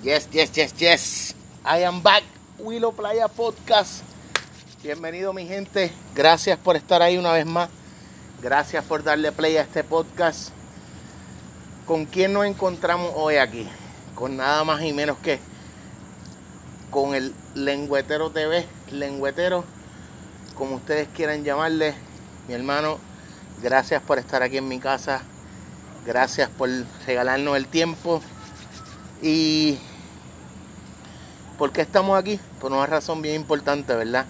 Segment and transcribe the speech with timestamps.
[0.00, 1.34] Yes, yes, yes, yes.
[1.64, 2.22] I am back.
[2.60, 4.04] Willow Playa Podcast.
[4.80, 5.90] Bienvenido mi gente.
[6.14, 7.68] Gracias por estar ahí una vez más.
[8.40, 10.50] Gracias por darle play a este podcast.
[11.84, 13.68] ¿Con quién nos encontramos hoy aquí?
[14.14, 15.40] Con nada más y menos que
[16.92, 19.64] con el Lengüetero TV, Lengüetero,
[20.54, 21.92] como ustedes quieran llamarle.
[22.46, 22.98] Mi hermano,
[23.60, 25.22] gracias por estar aquí en mi casa.
[26.06, 26.70] Gracias por
[27.04, 28.22] regalarnos el tiempo.
[29.20, 29.78] Y
[31.58, 32.38] ¿por qué estamos aquí?
[32.60, 34.26] Por una razón bien importante, ¿verdad?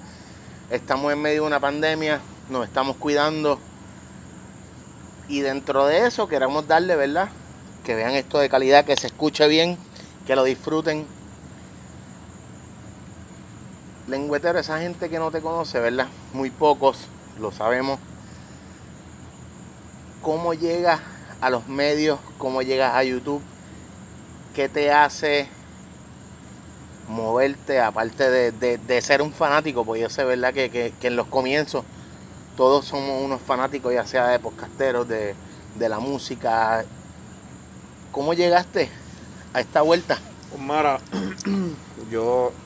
[0.70, 3.59] Estamos en medio de una pandemia, nos estamos cuidando.
[5.28, 7.28] Y dentro de eso queremos darle, ¿verdad?
[7.84, 9.77] Que vean esto de calidad, que se escuche bien,
[10.27, 11.06] que lo disfruten.
[14.09, 16.06] Lengüetero, esa gente que no te conoce, ¿verdad?
[16.33, 16.97] Muy pocos,
[17.39, 18.00] lo sabemos.
[20.23, 21.00] ¿Cómo llegas
[21.42, 22.19] a los medios?
[22.39, 23.42] ¿Cómo llegas a YouTube?
[24.52, 25.48] ¿Qué te hace
[27.06, 29.84] moverte, aparte de, de- ser un fanático?
[29.84, 30.53] Pues yo sé, ¿verdad?
[30.55, 31.86] Que, que- en los comienzos
[32.55, 35.39] todos somos unos fanáticos, ya sea de podcasteros, de,
[35.75, 36.87] de la música.
[38.11, 38.91] ¿Cómo llegaste
[39.53, 40.25] a esta vuelta?
[40.48, 41.05] Pues mira,
[41.97, 42.59] yo.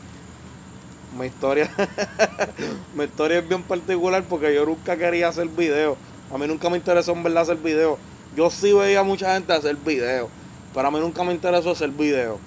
[1.11, 1.71] Mi historia.
[2.93, 6.01] mi historia es bien particular porque yo nunca quería hacer video.
[6.29, 8.01] A mí nunca me interesó en verdad hacer video.
[8.31, 10.33] Yo sí veía a mucha gente hacer video.
[10.75, 12.39] Pero a mí nunca me interesó hacer video.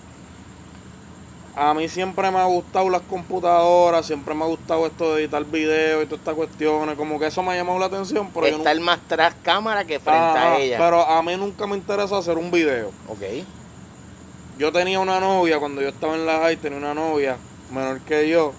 [1.57, 5.45] A mí siempre me ha gustado las computadoras, siempre me ha gustado esto de editar
[5.45, 6.95] video y todas estas cuestiones.
[6.97, 8.29] Como que eso me ha llamado la atención.
[8.33, 10.77] Pero Estar nunca- más tras cámara que frente Ajá, a ella.
[10.77, 12.91] Pero a mí nunca me interesó hacer un video.
[13.07, 13.21] Ok.
[14.57, 17.37] Yo tenía una novia cuando yo estaba en la high, tenía una novia
[17.71, 18.53] menor que yo.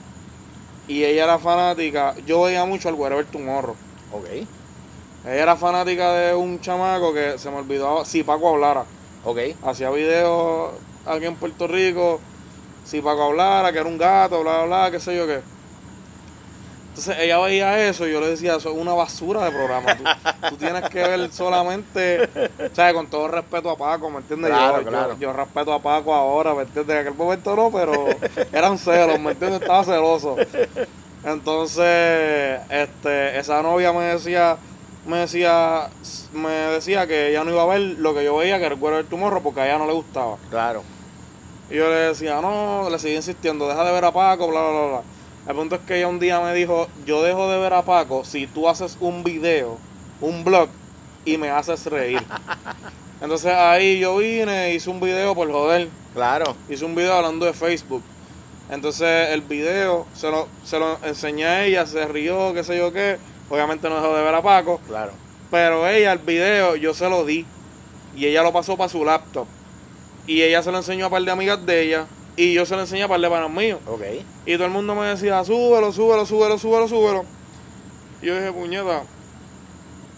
[0.89, 2.14] Y ella era fanática.
[2.27, 3.75] Yo veía mucho al Wherever Tomorrow.
[4.12, 4.27] Ok.
[5.25, 8.05] Ella era fanática de un chamaco que se me olvidaba.
[8.06, 8.84] Si Paco hablara.
[9.27, 9.38] Ok.
[9.62, 12.22] Hacía videos aquí en Puerto Rico.
[12.82, 15.44] Si Paco hablara, que era un gato, bla, bla, bla, qué sé yo qué.
[16.88, 19.97] Entonces ella veía eso y yo le decía, eso es una basura de programa.
[19.97, 20.10] Tú,
[20.47, 22.26] tú tienes que ver solamente,
[22.72, 22.94] ¿sabes?
[22.94, 24.53] Con todo respeto a Paco, ¿me entiendes?
[24.53, 25.19] Claro, yo, yo- claro.
[25.19, 26.94] Yo, respeto a Paco ahora, ¿me entiendes?
[26.97, 29.60] En aquel momento no, pero eran celos, ¿me entiendes?
[29.60, 30.42] Estaba celoso.
[31.22, 34.60] Entonces, este, esa novia me decía,
[35.06, 35.89] me decía,
[36.33, 39.06] me decía que ella no iba a ver lo que yo veía, que era el
[39.06, 40.37] tumorro, porque a ella no le gustaba.
[40.50, 40.83] Claro.
[41.71, 44.71] Y yo le decía, no, le seguí insistiendo, deja de ver a Paco, bla, bla,
[44.71, 45.03] bla, bla.
[45.49, 48.25] El punto es que ella un día me dijo, yo dejo de ver a Paco
[48.25, 49.78] si tú haces un video,
[50.21, 50.69] un blog,
[51.25, 52.22] y me haces reír.
[53.21, 56.56] Entonces ahí yo vine, hice un video por joder, Claro.
[56.69, 58.03] hice un video hablando de Facebook.
[58.71, 62.93] Entonces el video se lo, se lo enseñé a ella, se rió, qué sé yo
[62.93, 63.19] qué.
[63.51, 65.12] Obviamente no dejó de ver a Paco, Claro.
[65.51, 67.47] pero ella el video yo se lo di
[68.17, 69.47] y ella lo pasó para su laptop.
[70.27, 72.75] Y ella se lo enseñó a un par de amigas de ella y yo se
[72.75, 73.79] lo enseñé a un par de panas míos.
[73.87, 74.03] Ok.
[74.47, 77.25] Y todo el mundo me decía, súbelo, súbelo, súbelo, súbelo, súbelo.
[78.21, 79.03] Y yo dije, puñeta,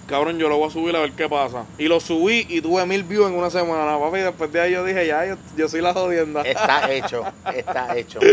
[0.08, 1.64] cabrón, yo lo voy a subir a ver qué pasa.
[1.76, 4.18] Y lo subí y tuve mil views en una semana, papi.
[4.18, 6.40] Y después de ahí yo dije, ya, yo, yo soy la jodienda.
[6.42, 7.24] Está hecho.
[7.54, 8.18] Está hecho.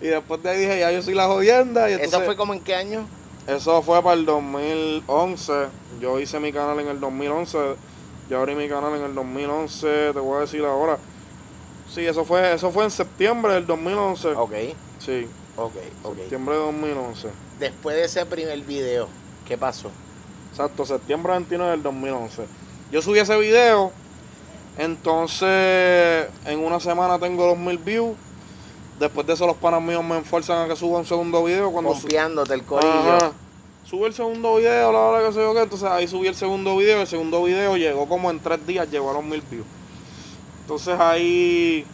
[0.00, 1.90] Y después de ahí dije, ya, yo soy la jodienda.
[1.90, 3.04] Y ¿Eso entonces- fue como en qué año?
[3.48, 5.52] Eso fue para el 2011.
[6.00, 7.58] Yo hice mi canal en el 2011.
[8.28, 10.12] Yo abrí mi canal en el 2011.
[10.12, 10.98] Te voy a decir ahora.
[11.92, 14.28] Sí, eso fue, eso fue en septiembre del 2011.
[14.32, 14.52] Ok.
[14.98, 15.26] Sí,
[15.56, 15.72] Ok.
[16.04, 16.16] Ok.
[16.18, 17.28] septiembre de 2011.
[17.58, 19.08] Después de ese primer video,
[19.46, 19.90] ¿qué pasó?
[20.50, 22.42] Exacto, septiembre 29 del 2011.
[22.92, 23.92] Yo subí ese video.
[24.76, 28.16] Entonces, en una semana tengo 2000 views.
[28.98, 31.70] Después de eso, los panas míos me enforzan a que suba un segundo video.
[31.70, 33.16] Cuando Confiándote el corillo.
[33.16, 33.32] Ajá.
[33.84, 35.62] Sube el segundo video, bla, bla, qué sé yo qué.
[35.62, 37.00] Entonces ahí subí el segundo video.
[37.00, 39.66] El segundo video llegó como en tres días, llegó a los mil views.
[40.62, 41.86] Entonces ahí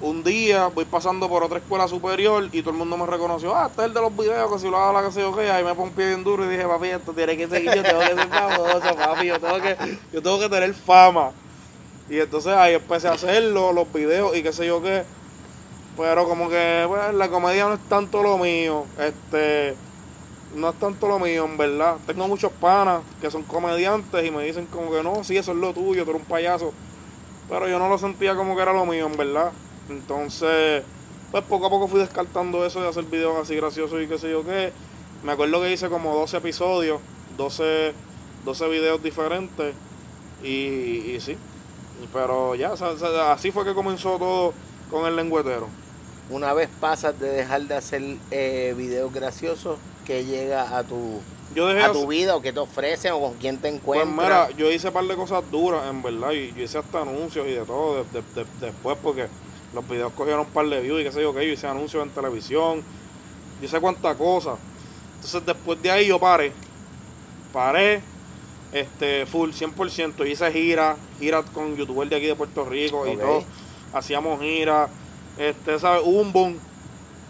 [0.00, 3.54] un día voy pasando por otra escuela superior y todo el mundo me reconoció.
[3.54, 5.50] Ah, este es el de los videos, que si lo habla, que sé yo qué.
[5.50, 7.72] Ahí me pongo un pie bien duro y dije, papi, esto tiene que seguir.
[7.74, 9.26] Yo tengo que ser famoso, papi.
[9.26, 9.76] Yo tengo que,
[10.12, 11.30] yo tengo que tener fama.
[12.10, 15.04] Y entonces ahí empecé a hacerlo, los videos y qué sé yo qué.
[15.96, 18.84] Pero como que pues, la comedia no es tanto lo mío.
[18.98, 19.76] Este
[20.54, 21.96] no es tanto lo mío, en verdad.
[22.06, 25.58] Tengo muchos panas que son comediantes y me dicen como que no, sí, eso es
[25.58, 26.72] lo tuyo, tú eres un payaso.
[27.48, 29.52] Pero yo no lo sentía como que era lo mío, en verdad.
[29.88, 30.82] Entonces,
[31.30, 34.30] pues poco a poco fui descartando eso de hacer videos así graciosos y qué sé
[34.30, 34.72] yo qué.
[35.22, 37.00] Me acuerdo que hice como 12 episodios,
[37.36, 37.92] 12,
[38.44, 39.74] 12 videos diferentes.
[40.42, 41.36] Y, y sí,
[42.12, 42.74] pero ya,
[43.32, 44.54] así fue que comenzó todo
[44.90, 45.85] con el lengüetero.
[46.28, 51.66] Una vez pasas de dejar de hacer eh, videos graciosos, que llega a tu, Yo
[51.68, 54.48] dejé a hacer- tu vida o que te ofrecen o con quién te Pues encuentras.
[54.48, 57.46] mira, yo hice un par de cosas duras, en verdad, y yo hice hasta anuncios
[57.46, 59.30] y de todo de- de- de- después, porque
[59.72, 62.02] Los videos cogieron un par de views y qué sé yo qué, yo hice anuncios
[62.02, 62.86] en televisión,
[63.58, 64.60] yo sé cuánta cosa.
[65.14, 66.54] Entonces después de ahí yo paré,
[67.50, 68.04] paré,
[68.70, 73.46] este, full, 100%, hice gira, gira con youtubers de aquí de Puerto Rico y todo,
[73.92, 74.92] hacíamos gira,
[75.36, 76.02] este, ¿sabes?
[76.04, 76.62] Hubo un boom,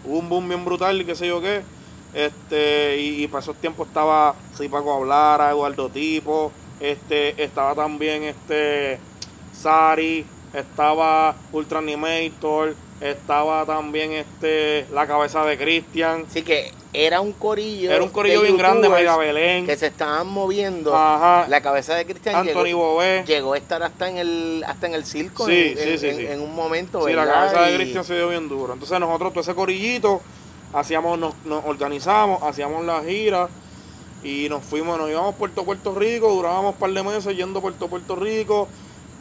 [0.03, 1.67] hubo un boom bien brutal y qué sé yo qué,
[2.11, 8.23] este, y, y para esos tiempos estaba sí, Paco Hablara, Eduardo Tipo, este, estaba también
[8.23, 9.03] este
[9.51, 17.31] Sari, estaba Ultra Animator, estaba también este la cabeza de Cristian, Así que era un
[17.33, 17.91] corillo.
[17.91, 20.95] era un corillo bien grande, Belén, Que se estaban moviendo.
[20.95, 24.87] ajá, La cabeza de Cristian Anthony llegó, Bobé, llegó a estar hasta en el hasta
[24.87, 27.73] en el circo Sí, en, sí, en- sí, en- un momento, Sí, la cabeza de
[27.73, 28.73] Y- Cristian se dio bien duro.
[28.73, 30.21] Entonces nosotros, todo ese corillito,
[30.73, 33.47] hacíamos, nos, nos organizamos, hacíamos la gira
[34.23, 37.59] y nos fuimos, nos íbamos a Puerto Puerto Rico, durábamos un par de meses yendo
[37.59, 38.67] a Puerto Puerto Rico,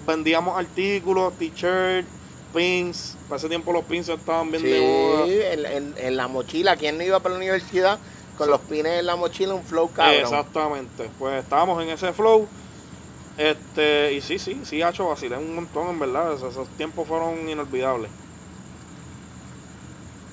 [0.07, 2.09] vendíamos artículos, t-shirts,
[2.55, 5.27] pins, para ese tiempo los pins estaban bien Sí, de moda.
[5.53, 6.77] en, en- en la mochila.
[6.77, 8.01] ¿Quién no iba para la universidad
[8.35, 9.55] con los pines en la mochila?
[9.55, 10.21] Un flow cabrón.
[10.23, 12.51] Exactamente, pues estábamos en ese flow.
[13.37, 16.35] Este, y sí, sí, sí, hecho vacilé un montón, en verdad.
[16.35, 18.13] Esos, esos tiempos fueron inolvidables.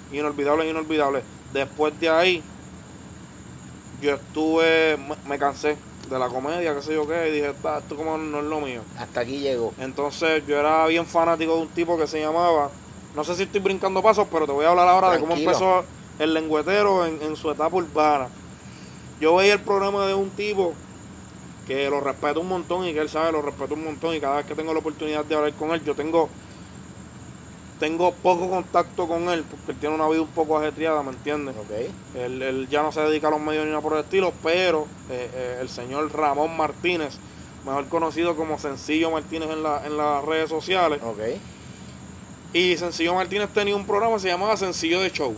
[0.10, 1.26] Inolvidables, inolvidables.
[1.50, 2.50] Después de ahí,
[4.00, 7.78] yo estuve, me, me cansé de la comedia, qué sé yo qué, y dije, "Ah,
[7.82, 8.86] esto como no es lo mío.
[8.96, 9.74] Hasta aquí llegó.
[9.78, 12.74] Entonces yo era bien fanático de un tipo que se llamaba,
[13.14, 15.88] no sé si estoy brincando pasos, pero te voy a hablar ahora de cómo empezó
[16.18, 18.32] el lengüetero en, en su etapa urbana.
[19.20, 20.80] Yo veía el programa de un tipo
[21.66, 24.38] que lo respeto un montón y que él sabe, lo respeto un montón y cada
[24.38, 26.36] vez que tengo la oportunidad de hablar con él, yo tengo
[27.78, 31.56] tengo poco contacto con él porque él tiene una vida un poco ajetreada, ¿me entiendes?
[31.58, 31.72] Ok.
[32.14, 34.90] Él, él ya no se dedica a los medios ni nada por el estilo, pero
[35.10, 37.20] eh, eh, el señor Ramón Martínez,
[37.64, 41.20] mejor conocido como Sencillo Martínez en, la, en las redes sociales, Ok.
[42.54, 45.36] Y Sencillo Martínez tenía un programa que se llamaba Sencillo de Show.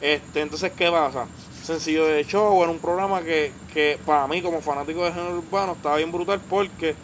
[0.00, 1.28] Este, entonces, ¿qué pasa?
[1.62, 5.72] Sencillo de Show era un programa que, que para mí, como fanático de género urbano,
[5.72, 6.96] estaba bien brutal porque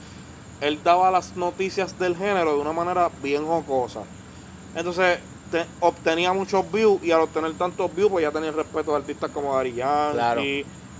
[0.60, 4.04] él daba las noticias del género de una manera bien jocosa.
[4.74, 5.20] Entonces,
[5.50, 8.98] te- obtenía muchos views y al obtener tantos views, pues ya tenía el respeto de
[8.98, 10.42] artistas como Dari Yankee, Claro.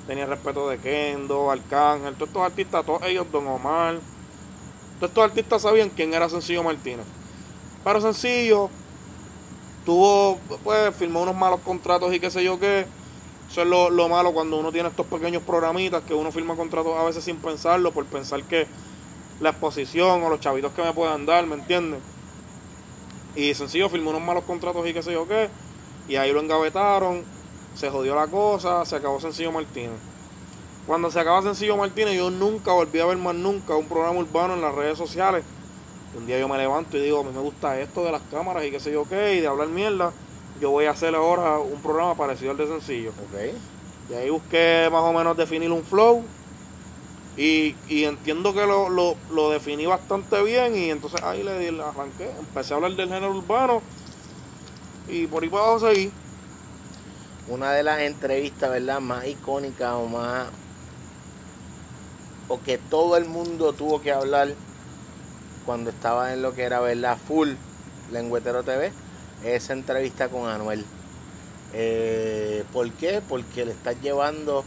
[0.06, 4.02] tenía el respeto de Kendo, Arcángel, todos estos artistas, todos ellos, Don Omar.
[4.98, 7.06] Todos estos artistas sabían quién era Sencillo Martínez.
[7.84, 8.70] Pero Sencillo
[9.84, 12.94] tuvo, pues, firmó unos malos contratos y qué sé yo qué.
[13.48, 16.96] Eso es lo, lo malo cuando uno tiene estos pequeños programitas que uno firma contratos
[16.98, 18.72] a veces sin pensarlo, por pensar que
[19.38, 22.04] la exposición o los chavitos que me puedan dar, ¿me entiendes?
[23.34, 25.56] Y sencillo, firmó unos malos contratos y qué sé yo qué.
[26.06, 27.30] Y ahí lo engavetaron,
[27.72, 30.02] se jodió la cosa, se acabó Sencillo Martínez.
[30.84, 34.54] Cuando se acaba Sencillo Martínez, yo nunca volví a ver más nunca un programa urbano
[34.54, 35.46] en las redes sociales.
[36.14, 38.64] Un día yo me levanto y digo, a mí me gusta esto de las cámaras
[38.64, 40.16] y qué sé yo qué, y de hablar mierda.
[40.54, 43.14] Yo voy a hacer ahora un programa parecido al de Sencillo.
[43.18, 43.34] Ok.
[44.06, 46.34] Y ahí busqué más o menos definir un flow.
[47.36, 50.74] Y, y entiendo que lo, lo, lo definí bastante bien.
[50.76, 52.36] Y entonces ahí le, le arranqué.
[52.38, 53.90] Empecé a hablar del género urbano.
[55.06, 56.20] Y por ahí para abajo seguí.
[57.46, 59.00] Una de las entrevistas, ¿verdad?
[59.00, 60.52] Más icónicas o más.
[62.46, 64.56] O que todo el mundo tuvo que hablar
[65.64, 67.18] cuando estaba en lo que era, ¿verdad?
[67.26, 67.50] Full
[68.12, 68.92] Lengüetero TV.
[69.44, 70.84] Esa entrevista con Anuel.
[71.72, 73.20] Eh, ¿Por qué?
[73.26, 74.64] Porque le estás llevando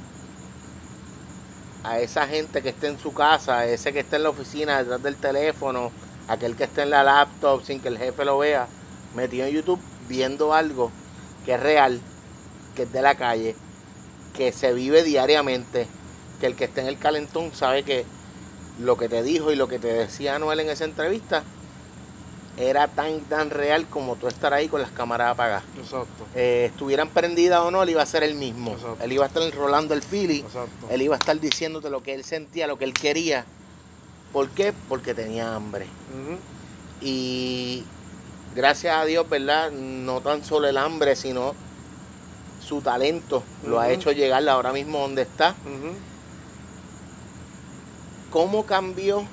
[1.84, 4.78] a esa gente que esté en su casa, a ese que está en la oficina
[4.80, 5.92] detrás del teléfono,
[6.28, 8.68] aquel que está en la laptop sin que el jefe lo vea,
[9.16, 10.92] metido en YouTube viendo algo
[11.46, 12.00] que es real,
[12.76, 13.56] que es de la calle,
[14.36, 15.88] que se vive diariamente,
[16.40, 18.06] que el que está en el calentón sabe que
[18.78, 21.46] lo que te dijo y lo que te decía Anuel en esa entrevista
[22.56, 25.66] era tan tan real como tú estar ahí con las cámaras apagadas.
[25.76, 26.28] Exacto.
[26.34, 28.72] Eh, estuvieran prendidas o no, él iba a ser el mismo.
[28.72, 29.04] Exacto.
[29.04, 30.88] Él iba a estar enrolando el feeling, Exacto.
[30.90, 33.46] él iba a estar diciéndote lo que él sentía, lo que él quería.
[34.32, 34.74] ¿Por qué?
[34.74, 35.88] Porque tenía hambre.
[37.00, 37.86] Y
[38.54, 39.72] gracias a Dios, ¿verdad?
[39.72, 41.56] No tan solo el hambre, sino
[42.60, 45.56] su talento lo ha hecho llegar ahora mismo donde está.
[45.64, 45.96] Ujú.
[48.30, 49.30] ¿Cómo cambió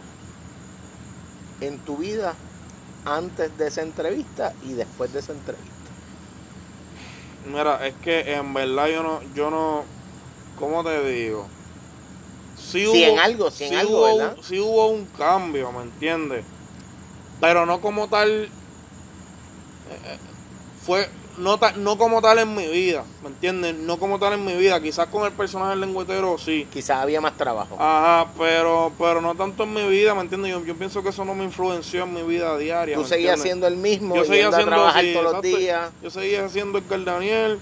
[1.61, 2.39] en tu vida
[3.05, 5.93] antes de esa entrevista y después de esa entrevista?
[7.43, 9.87] Mira, es que en verdad yo no, yo no,
[10.57, 11.51] ¿cómo te digo?
[12.55, 14.39] Sí Si en algo, si en algo, hubo, ¿verdad?
[14.43, 16.47] sí hubo un cambio, ¿me entiendes?
[17.41, 18.53] Pero no como tal,
[19.85, 20.19] eh, eh,
[20.75, 23.75] fue, no, no como tal en mi vida, ¿me entiendes?
[23.75, 24.81] No como tal en mi vida.
[24.81, 26.67] Quizás con el personaje del lengüetero sí.
[26.73, 27.77] Quizás había más trabajo.
[27.79, 30.53] Ajá, pero, pero no tanto en mi vida, ¿me entiendes?
[30.53, 32.97] Yo, yo pienso que eso no me influenció en mi vida diaria.
[32.97, 35.43] Tú ¿me seguías siendo el mismo, Yo seguía yendo a haciendo trabajar sí, todos los
[35.43, 35.91] días.
[36.03, 37.59] Yo seguía siendo el Daniel.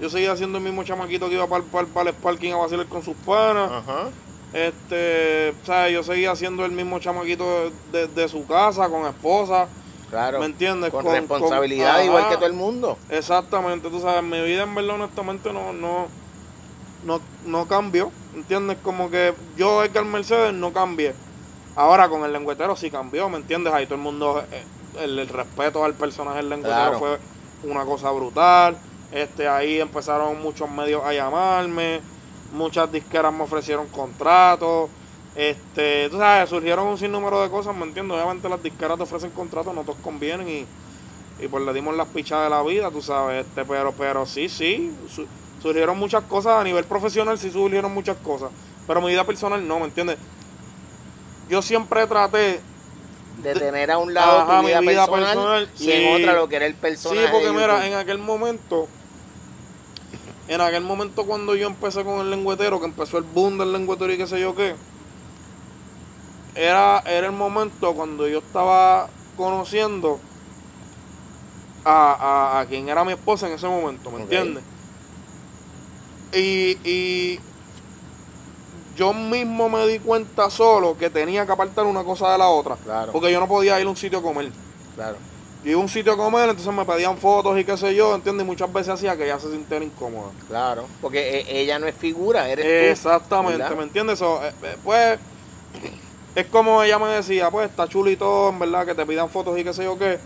[0.00, 2.86] Yo seguía siendo el mismo chamaquito que iba para, para, para el parking a vacilar
[2.86, 3.70] con sus panas.
[3.70, 4.10] Ajá.
[4.52, 9.68] Este, o sea, yo seguía siendo el mismo chamaquito de, de su casa, con esposa.
[10.08, 10.38] Claro.
[10.40, 10.90] ¿Me entiendes?
[10.90, 12.98] Con, Con- responsabilidad, con- igual que todo el mundo.
[13.08, 16.08] Exactamente, tú sabes, mi vida en verdad honestamente no, no,
[17.02, 18.78] no, no cambió, ¿entiendes?
[18.82, 21.14] Como que yo, Edgar Mercedes, no cambié.
[21.74, 23.72] Ahora con el lengüetero sí cambió, ¿me entiendes?
[23.72, 24.66] Ahí todo el mundo, eh,
[24.98, 26.98] el, el respeto al personaje del lengüetero Claro.
[26.98, 27.20] fue
[27.62, 28.80] una cosa brutal.
[29.10, 32.02] Este, ahí empezaron muchos medios a llamarme,
[32.50, 34.90] muchas disqueras me ofrecieron contratos.
[35.38, 38.16] Este, tú sabes, surgieron un sinnúmero de cosas, ¿me entiendes?
[38.16, 40.68] Obviamente las disqueras te ofrecen contratos, no todos convienen y,
[41.38, 44.48] y pues le dimos las pichas de la vida, tú sabes, este, pero, pero sí,
[44.48, 45.28] sí, su-
[45.58, 48.52] surgieron muchas cosas, a nivel profesional sí surgieron muchas cosas,
[48.86, 50.18] pero mi vida personal no, ¿me entiendes?
[51.48, 52.64] Yo siempre traté,
[53.36, 55.92] De tener a un lado Ajá, tu vida, mi vida personal, personal, y sí.
[55.92, 57.30] en otra lo que era el sí, personaje.
[57.30, 58.90] porque mira, en aquel momento,
[60.46, 64.12] en aquel momento cuando yo empecé con el lengüetero, que empezó el boom del lengüetero
[64.12, 64.76] y qué sé yo qué,
[66.58, 70.20] era, era el momento cuando yo estaba conociendo
[71.84, 74.64] a, a, a quien era mi esposa en ese momento, ¿me entiendes?
[76.32, 77.40] Y, y
[78.94, 82.76] yo mismo me di cuenta solo que tenía que apartar una cosa de la otra,
[82.76, 84.52] Claro, porque yo no podía ir a un sitio a comer.
[84.94, 85.18] claro.
[85.62, 88.14] Yo iba a un sitio a comer, entonces me pedían fotos y qué sé yo,
[88.14, 88.44] ¿entiendes?
[88.44, 90.32] Y muchas veces hacía que ella se sintiera incómoda.
[90.46, 92.90] Claro, porque e- ella no es figura, eres.
[92.90, 93.74] Exactamente.
[93.74, 94.18] ¿me entiendes?
[94.18, 95.18] So, eh, eh, pues
[96.40, 99.64] es como ella me decía, pues está chulito, en verdad, que te pidan fotos y
[99.64, 100.20] qué sé yo qué.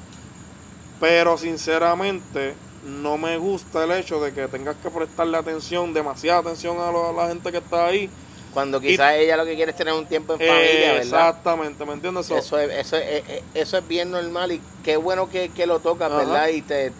[0.99, 6.79] Pero sinceramente no me gusta el hecho de que tengas que prestarle atención, demasiada atención
[6.81, 8.13] a, lo- a la gente que está ahí.
[8.51, 11.33] Cuando quizás ella lo que quiere es tener un tiempo en familia, Eh, ¿verdad?
[11.33, 12.27] exactamente, ¿me entiendes?
[12.27, 15.53] So, Eso es, eso, es, eh, eh, eso es bien normal y qué bueno que,
[15.53, 16.17] que lo tocas, Ajá.
[16.17, 16.49] ¿verdad?
[16.49, 16.97] Y te,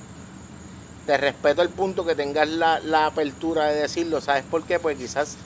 [1.05, 4.21] te respeto el punto que tengas la, la apertura de decirlo.
[4.21, 4.79] ¿Sabes por qué?
[4.81, 5.39] Pues quizás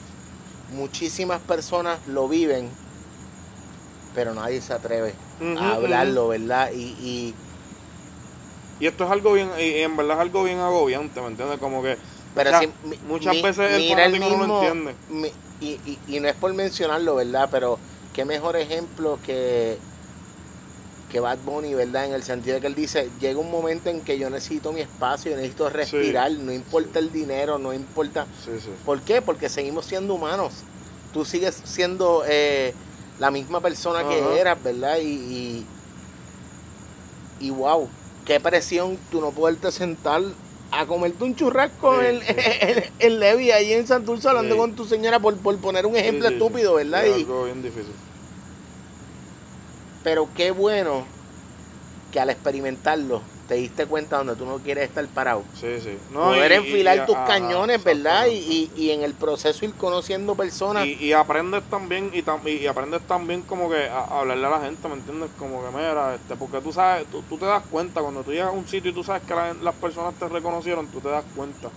[0.67, 2.79] muchísimas personas lo viven,
[4.17, 6.71] pero nadie se atreve a hablarlo, ¿verdad?
[6.73, 7.35] Y, y
[8.79, 11.59] Y esto es algo bien, y en verdad es algo bien agobiante, ¿me entiendes?
[11.59, 11.99] Como que
[12.33, 14.95] pero Muchas- si mi- muchas mi- veces el mira fanático no lo entiende.
[15.09, 17.49] mi- y, y- y no es por mencionarlo, ¿verdad?
[17.51, 17.79] Pero
[18.11, 19.81] qué mejor ejemplo que,
[21.07, 22.05] que Bad Bunny, ¿verdad?
[22.05, 24.81] En el sentido de que él dice, llega un momento en que yo necesito mi
[24.81, 28.27] espacio, yo necesito respirar, no importa el dinero, no importa...
[28.43, 28.59] Sí.
[28.83, 29.21] ¿Por qué?
[29.21, 30.65] Porque seguimos siendo humanos.
[31.11, 32.75] Tú sigues siendo eh,
[33.17, 34.07] la misma persona Ajá.
[34.07, 34.97] que eras, ¿verdad?
[34.99, 35.73] Y, y,
[37.39, 37.93] y wow,
[38.23, 40.21] qué presión tú no poderte sentar
[40.71, 42.35] a comerte un churrasco Sí, en, sí.
[42.61, 44.57] en, en Levi, ahí en Santurce, hablando Sí.
[44.57, 47.05] con tu señora, por, por poner un ejemplo estúpido, ¿verdad?
[47.05, 47.95] Es algo bien difícil.
[50.01, 51.07] pero qué bueno
[52.09, 55.45] que al experimentarlo te diste cuenta donde tú no quieres estar parado.
[55.53, 55.97] Sí, sí.
[56.09, 58.27] No, Poder y- enfilar y- tus ajá, cañones, ¿verdad?
[58.27, 58.73] Y, exactamente.
[58.75, 60.85] y, y en el proceso ir conociendo personas.
[60.85, 64.49] Y, y aprendes también y, tam- y aprendes también como que a, a hablarle a
[64.49, 65.31] la gente, ¿me entiendes?
[65.35, 68.47] Como que mira, este, porque tú sabes, tú, tú te das cuenta cuando tú llegas
[68.49, 71.25] a un sitio y tú sabes que la- las personas te reconocieron, tú te das
[71.33, 71.73] cuenta.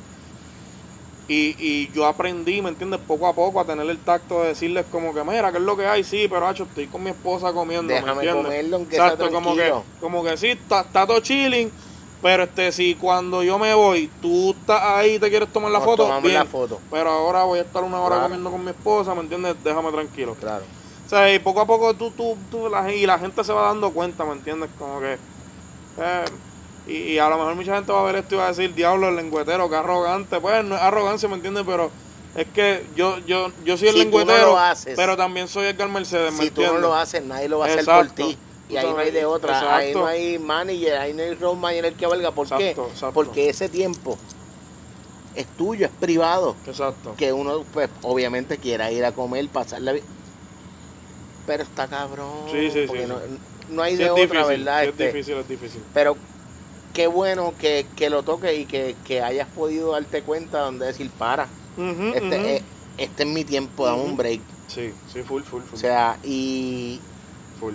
[1.26, 3.00] Y, y yo aprendí, ¿me entiendes?
[3.00, 5.76] Poco a poco a tener el tacto de decirles como que mira, ¿qué es lo
[5.76, 6.02] que hay?
[6.02, 8.52] Sí, pero hacho, estoy con mi esposa comiendo, ¿me Déjame entiendes?
[8.52, 11.72] comerlo aunque Exacto, como que, como que sí, está, está todo chilling,
[12.20, 15.78] pero este si cuando yo me voy, tú estás ahí y te quieres tomar la
[15.78, 16.82] Nos foto, bien, la foto.
[16.90, 18.24] pero ahora voy a estar una hora Claro.
[18.24, 19.62] comiendo con mi esposa, ¿me entiendes?
[19.62, 20.36] Déjame tranquilo.
[20.36, 20.64] Claro.
[21.06, 23.62] O sea, y poco a poco tú, tú, tú, la, y la gente se va
[23.68, 24.70] dando cuenta, ¿me entiendes?
[24.72, 25.20] Como que...
[25.96, 26.24] eh,
[26.86, 28.74] y, y a lo mejor mucha gente va a ver esto y va a decir,
[28.74, 30.40] diablo, el lengüetero, que arrogante.
[30.40, 31.64] Pues no es arrogancia, ¿me entiendes?
[31.66, 31.90] Pero
[32.34, 35.66] es que yo yo yo soy el Si no lengüetero, lo haces, pero también soy
[35.66, 38.06] Edgar Mercedes, ¿me Si tú no lo haces, nadie lo va a hacer Exacto.
[38.06, 38.38] por ti.
[38.68, 39.76] Y ahí no hay de otra.
[39.76, 42.30] Ahí no hay manager, ahí no hay road manager que valga.
[42.30, 42.70] ¿Por qué?
[42.70, 43.14] Exacto, exacto.
[43.14, 44.16] Porque ese tiempo
[45.34, 46.54] es tuyo, es privado.
[46.66, 47.14] Exacto.
[47.16, 50.04] Que uno, pues, obviamente quiera ir a comer, pasarla bien.
[51.46, 52.46] Pero está cabrón.
[52.50, 53.08] Sí, sí, sí, porque sí.
[53.08, 53.18] no,
[53.70, 54.82] no hay de es otra, difícil, ¿verdad?
[54.82, 55.82] sí, Este, es difícil, es difícil.
[55.92, 56.16] Pero
[56.92, 61.10] qué bueno que, que lo toques y que, que hayas podido darte cuenta donde decir,
[61.16, 61.48] para,
[62.14, 62.62] este, es,
[62.96, 64.40] este es mi tiempo, dame un break.
[64.66, 65.74] Sí, sí, full, full, full.
[65.74, 67.00] O sea, y
[67.58, 67.74] full.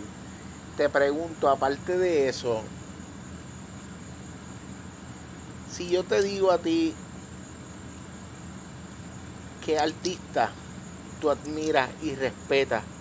[0.75, 2.63] te pregunto, aparte de eso,
[5.65, 6.93] si yo te digo a ti
[9.59, 10.53] qué artista
[11.19, 12.94] tú admiras y respetas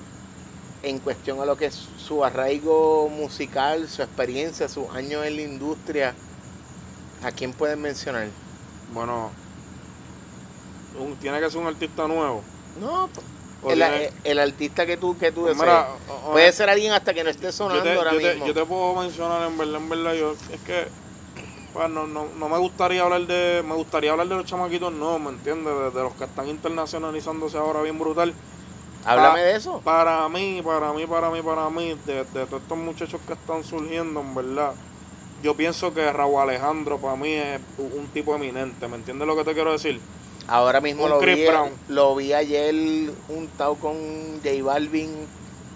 [0.89, 5.43] en cuestión a lo que es su arraigo musical, su experiencia, sus años en la
[5.43, 6.17] industria,
[7.23, 8.35] ¿A quién puedes mencionar?
[8.87, 9.35] Bueno,
[10.95, 12.45] un- tiene que ser un artista nuevo.
[12.75, 13.09] No,
[13.63, 15.67] el, tiene- el artista que tú, que tú Pues desees.
[15.67, 18.21] mira, o- o- Puede ser alguien hasta que no esté yo sonando te, ahora yo
[18.21, 18.47] te- mismo.
[18.47, 20.93] yo te puedo mencionar en verdad, en verdad, yo, es que
[21.73, 25.19] pues, no, no, no me gustaría hablar de, me gustaría hablar de los chamaquitos, no,
[25.19, 25.75] ¿me entiendes?
[25.75, 28.37] De, de los que están internacionalizándose ahora bien brutal.
[29.05, 29.81] Háblame de eso.
[29.83, 33.63] Para mí, para mí, para mí, para mí, de, de todos estos muchachos que están
[33.65, 34.75] surgiendo, en verdad,
[35.43, 39.45] yo pienso que Raúl Alejandro para mí es un tipo eminente, ¿me entiendes lo que
[39.45, 40.01] te quiero decir?
[40.47, 41.71] Ahora mismo un lo Chris vi, Brown.
[41.89, 42.75] lo vi ayer
[43.27, 45.27] juntado con J Balvin,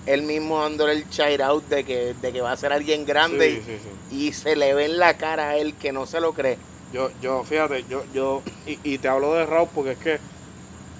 [0.06, 3.62] él mismo dándole el shout out de que, de que va a ser alguien grande
[3.62, 4.16] Sí, sí, sí.
[4.16, 6.58] y se le ve en la cara a él que no se lo cree.
[6.92, 10.20] Yo, yo, fíjate, yo, yo, y, y te hablo de Raúl porque es que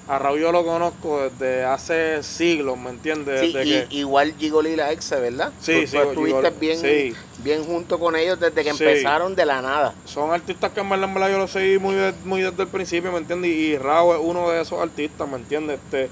[0.09, 3.41] a Raúl yo lo conozco desde hace siglos, ¿me entiendes?
[3.41, 5.53] Sí, Desde y- que- igual Gigol y la Exe, ¿verdad?
[5.59, 7.15] Sí, Tú- sí, tú estuviste Gigol- bien, sí.
[7.39, 8.85] bien junto con ellos desde que Sí.
[8.85, 9.95] empezaron de la nada.
[10.05, 13.13] son artistas que en verdad, en verdad yo los seguí muy, muy desde el principio,
[13.13, 13.51] ¿me entiendes?
[13.51, 15.79] Y Raúl es uno de esos artistas, ¿me entiendes?
[15.85, 16.11] Este,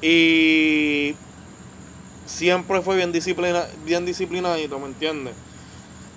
[0.00, 1.14] y
[2.24, 5.34] siempre fue bien, disciplina, bien disciplinadito, ¿me entiendes?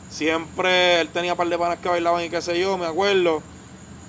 [0.09, 3.43] Siempre él tenía un par de panas que bailaban y qué sé yo, me acuerdo.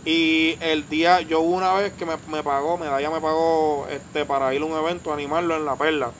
[0.06, 4.54] Y el día, yo una vez que me, me pagó, Medalla me pagó este, para
[4.54, 6.16] ir a un evento, animarlo en La Perla.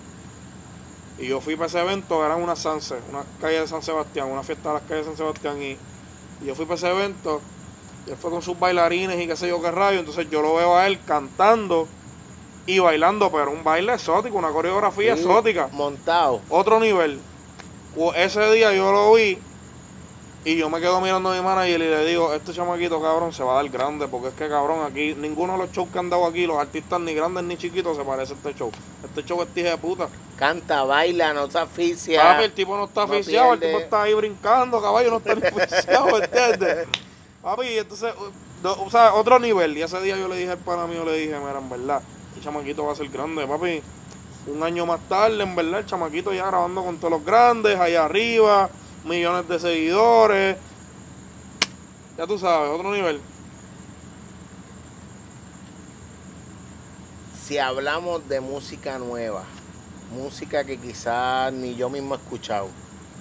[1.17, 4.43] Y yo fui para ese evento, eran unas Sanse, una calle de San Sebastián, una
[4.43, 5.63] fiesta de las calles de San Sebastián.
[5.63, 5.81] Y,
[6.41, 7.49] y yo fui para ese evento,
[8.05, 9.99] y él fue con sus bailarines y qué sé yo qué rayo.
[10.01, 11.95] Entonces yo lo veo a él cantando
[12.67, 16.45] y bailando, pero un baile exótico, una coreografía Sí, exótica Montado.
[16.49, 17.25] otro nivel.
[17.93, 19.46] O- Ese día yo lo vi
[20.47, 23.43] y yo me quedo mirando a mi manager y le digo, este chamaquito cabrón se
[23.43, 26.09] va a dar grande porque es que cabrón aquí, ninguno de los shows que han
[26.09, 28.71] dado aquí, los artistas ni grandes ni chiquitos se parece a este show.
[29.03, 30.09] Este show es tija de puta.
[30.37, 32.23] Canta, baila, no se asfixia.
[32.23, 35.35] Papi, el tipo no está no aficiado, el tipo está ahí brincando, caballo, no está
[35.35, 36.87] ni aficiado, ¿entiendes?
[37.43, 38.15] Papi, entonces,
[38.63, 39.77] o sea, otro nivel.
[39.77, 42.03] Y ese día yo le dije al pana mío, le dije, mira, en verdad,
[42.37, 43.83] el chamaquito va a ser grande, papi.
[44.47, 48.05] Un año más tarde, en verdad, el chamaquito ya grabando con todos los grandes, allá
[48.05, 48.71] arriba,
[49.07, 50.57] millones de seguidores.
[52.19, 53.21] Ya tú sabes, otro nivel.
[57.47, 59.45] si hablamos de música nueva,
[60.11, 62.67] música que quizás ni yo mismo he escuchado,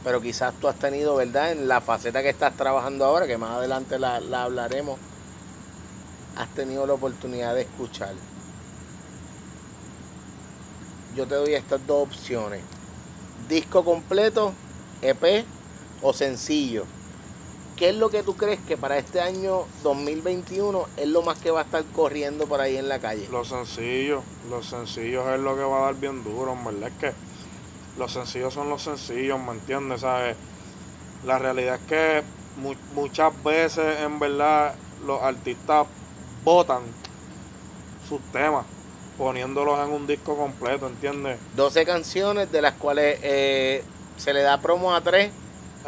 [0.04, 1.52] pero quizás tú has tenido, ¿verdad?
[1.52, 4.98] En la faceta que estás trabajando ahora, que más adelante la, la hablaremos,
[6.38, 8.16] has tenido la oportunidad de escuchar.
[11.16, 12.64] Yo te doy estas dos opciones.
[13.48, 14.54] Disco completo,
[15.04, 15.46] EP
[16.06, 16.86] o sencillo.
[17.76, 21.50] ¿Qué es lo que tú crees que para este año 2021 es lo más que
[21.50, 23.28] va a estar corriendo por ahí en la calle?
[23.32, 26.90] Los sencillos, los sencillos es lo que va a dar bien duro, en verdad.
[26.90, 27.12] Es que
[28.00, 30.02] los sencillos son los sencillos, ¿me entiendes?
[30.02, 30.38] ¿Sabes?
[31.26, 32.24] La realidad es que
[32.56, 35.88] mu- muchas veces, en verdad, los artistas
[36.44, 36.84] botan
[38.08, 38.66] sus temas
[39.18, 41.40] poniéndolos en un disco completo, ¿entiendes?
[41.56, 43.84] 12 canciones de las cuales eh,
[44.18, 45.32] se le da promo a tres,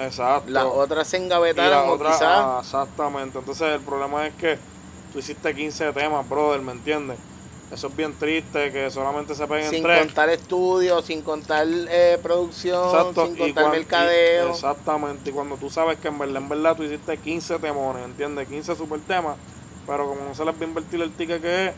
[0.05, 0.45] Exacto.
[0.45, 3.39] las otras se engavetaron otra- quizás ah, exactamente.
[3.39, 4.61] Entonces el problema es que
[5.09, 7.21] tú hiciste 15 temas, brother, ¿me entiendes?
[7.69, 10.07] Eso es bien triste, que solamente se peguen sin tres.
[10.07, 14.59] contar estudios, sin contar eh, producción, Exacto, sin contar cuan- mercadeo.
[14.59, 18.05] y- exactamente, y cuando tú sabes que en verdad, en verdad tú hiciste 15 temones,
[18.05, 18.47] ¿entiendes?
[18.47, 19.39] 15 super temas,
[19.85, 21.75] pero como no se les va a invertir el ticket que es,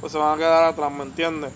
[0.00, 1.54] pues se van a quedar atrás, ¿me entiendes?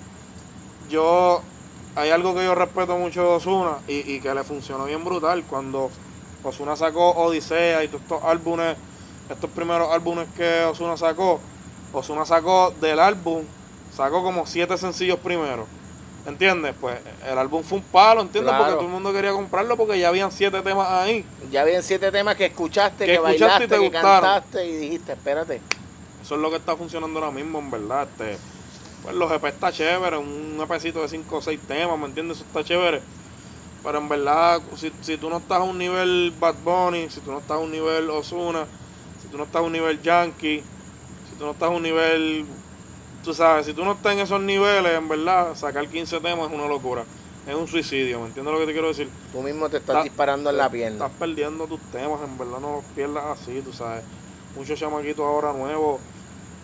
[0.81, 1.54] Yo,
[1.97, 5.45] hay algo que yo respeto mucho de Osuna y, y que le funcionó bien brutal
[5.49, 5.91] cuando
[6.43, 8.77] Osuna sacó Odisea y todos estos álbumes,
[9.31, 11.41] estos primeros álbumes que Osuna sacó,
[11.93, 13.43] Osuna sacó del álbum,
[13.97, 15.67] sacó como siete sencillos primero.
[16.27, 16.75] ¿Entiendes?
[16.81, 16.99] Pues
[17.31, 18.51] el álbum fue un palo, ¿entiendes?
[18.51, 18.65] Claro.
[18.65, 21.25] Porque todo el mundo quería comprarlo porque ya habían siete temas ahí.
[21.51, 24.21] Ya habían siete temas que escuchaste, Que que, escuchaste y bailaste, te que gustaron.
[24.23, 25.61] cantaste y dijiste, espérate.
[26.23, 28.09] Eso es lo que está funcionando ahora mismo, en verdad.
[28.11, 28.39] Este,
[29.05, 32.39] pues los EP está chévere, un EPcito de 5 o 6 temas, ¿me entiendes?
[32.39, 33.05] Eso está chévere.
[33.83, 37.33] Pero en verdad, si, si tú no estás a un nivel Bad Bunny, si tú
[37.33, 38.69] no estás a un nivel Osuna,
[39.17, 40.67] si tú no estás a un nivel Yankee,
[41.25, 42.49] si tú no estás a un nivel,
[43.23, 46.55] tú sabes, si tú no estás en esos niveles, en verdad, sacar 15 temas es
[46.55, 47.07] una locura.
[47.47, 49.13] Es un suicidio, ¿me entiendes lo que te quiero decir?
[49.31, 51.05] Tú mismo te estás Está- disparando en la pierna.
[51.05, 54.05] Estás perdiendo tus temas, en verdad no los pierdas así, tú sabes.
[54.55, 56.03] Muchos chamaquitos ahora nuevos.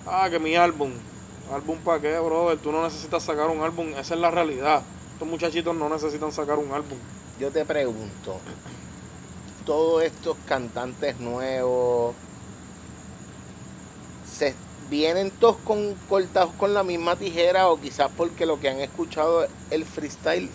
[0.06, 1.02] Ah, que mi álbum.
[1.52, 2.58] ¿Álbum para qué, brother?
[2.58, 4.82] Tú no necesitas sacar un álbum, esa es la realidad.
[5.14, 6.96] Estos muchachitos no necesitan sacar un álbum.
[7.40, 8.38] Yo te pregunto,
[9.66, 12.14] todos estos cantantes nuevos,
[14.32, 14.54] ¿se
[14.88, 19.42] vienen todos con, cortados con la misma tijera o quizás porque lo que han escuchado
[19.44, 20.48] es el freestyle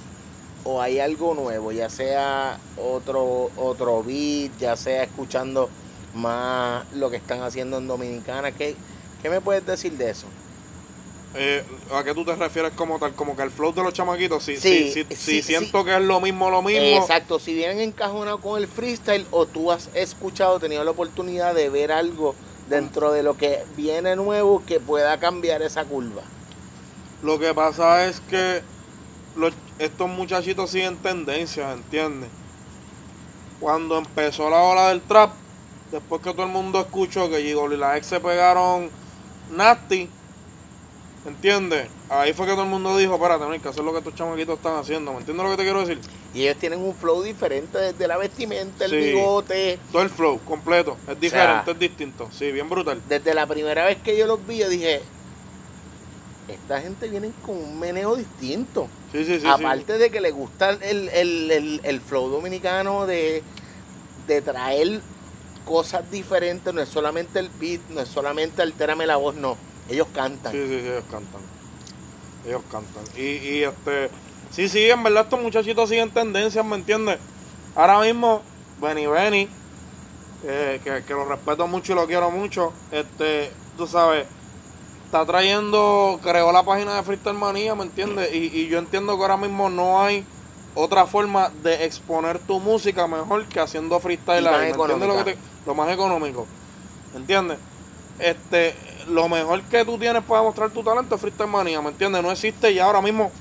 [0.64, 5.70] o hay algo nuevo, ya sea otro, otro beat, ya sea escuchando
[6.14, 8.54] más lo que están haciendo en Dominicana.
[8.54, 8.78] ¿Qué,
[9.22, 10.28] qué me puedes decir de eso?
[11.34, 13.14] Eh, ¿A qué tú te refieres como tal?
[13.16, 15.86] Como que el flow de los chamaquitos, sí, Sí, sí, sí, sí, sí, siento sí.
[15.86, 16.98] que es lo mismo, lo mismo.
[17.08, 21.70] Exacto, si vienen encajonados con el freestyle o tú has escuchado, tenido la oportunidad de
[21.70, 26.32] ver algo dentro de lo que viene nuevo que pueda cambiar esa curva.
[27.22, 28.64] Lo que pasa es que
[29.36, 32.32] los- estos muchachitos siguen tendencias, ¿entiendes?
[33.60, 35.38] Cuando empezó la ola del trap,
[35.92, 38.94] después que todo el mundo escuchó que Gigolo y la ex se pegaron
[39.48, 40.15] nasty,
[41.26, 41.92] ¿entiendes?
[42.08, 44.14] Ahí fue que todo el mundo dijo, espérate, no hay que hacer lo que estos
[44.14, 46.02] chamaquitos están haciendo, ¿me entiendes lo que te quiero decir?
[46.32, 48.98] Y ellos tienen un flow diferente desde la vestimenta, el Sí.
[48.98, 49.82] bigote.
[49.92, 53.04] Todo el flow completo, es diferente, es distinto, sí, bien brutal.
[53.08, 55.04] Desde la primera vez que yo los vi, yo dije,
[56.48, 58.90] esta gente viene con un meneo distinto.
[59.12, 59.40] Sí, sí, sí.
[59.40, 59.48] sí.
[59.48, 63.44] Aparte de que le gusta el, el- el- el flow dominicano de,
[64.28, 65.04] de traer
[65.64, 69.58] cosas diferentes, no es solamente el beat, no es solamente altérame la voz, no.
[69.88, 70.52] Ellos cantan.
[70.54, 71.50] Sí, sí, sí, ellos cantan.
[72.44, 73.06] Ellos cantan.
[73.16, 73.24] Y,
[73.58, 74.12] y este,
[74.50, 77.20] sí, sí, en verdad estos muchachitos siguen tendencias, ¿me entiendes?
[77.74, 78.46] Ahora mismo,
[78.78, 79.52] Benny Benny,
[80.42, 84.28] eh, que, que lo respeto mucho y lo quiero mucho, este, tú sabes,
[85.04, 88.34] está trayendo, creó la página de Freestyle Manía, ¿me entiendes?
[88.34, 90.28] Y, y yo entiendo que ahora mismo no hay
[90.74, 95.18] otra forma de exponer tu música mejor que haciendo freestyle Y más ¿me entiendes lo,
[95.18, 96.50] que te- lo más económico?
[97.14, 97.60] ¿Entiendes?
[98.18, 98.76] Este,
[99.08, 102.22] lo mejor que tú tienes para mostrar tu talento es freestyle manía, ¿me entiendes?
[102.24, 103.32] No existe ya ahora mismo,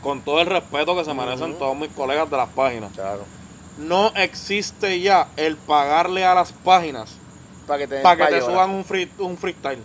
[0.00, 3.24] con todo el respeto que se merecen todos mis colegas de las páginas, Claro.
[3.78, 7.18] no existe ya el pagarle a las páginas
[7.66, 8.52] Para que te, den para que te payola.
[8.52, 9.82] suban un, free, un freestyle.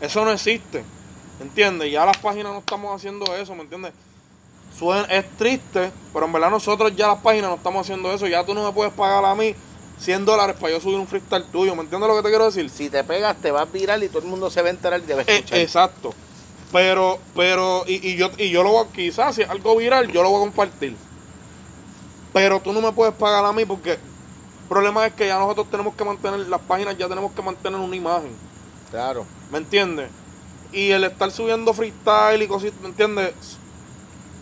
[0.00, 0.84] Eso no existe.
[1.38, 1.90] ¿Entiendes?
[1.92, 3.92] Ya las páginas no estamos haciendo eso, ¿me entiendes?
[4.78, 8.26] Suen- es triste, pero en verdad nosotros ya las páginas no estamos haciendo eso.
[8.26, 9.54] Ya tú no me puedes pagar a mí
[10.02, 11.74] 100 dólares para yo subir un freestyle tuyo.
[11.76, 12.68] ¿Me entiendes lo que te quiero decir?
[12.70, 15.04] Si te pegas, te vas viral y todo el mundo se va a enterar y
[15.04, 16.12] te va a Eh, exacto.
[16.72, 20.10] Pero, pero, y, y yo, y yo lo voy, a- quizás si es algo viral,
[20.10, 20.96] yo lo voy a compartir.
[22.32, 23.98] Pero tú no me puedes pagar a mí porque el
[24.68, 27.94] problema es que ya nosotros tenemos que mantener, las páginas ya tenemos que mantener una
[27.94, 28.30] imagen.
[28.90, 29.26] Claro.
[29.50, 30.08] ¿Me entiendes?
[30.72, 33.34] Y el estar subiendo freestyle y cositas, ¿me entiendes?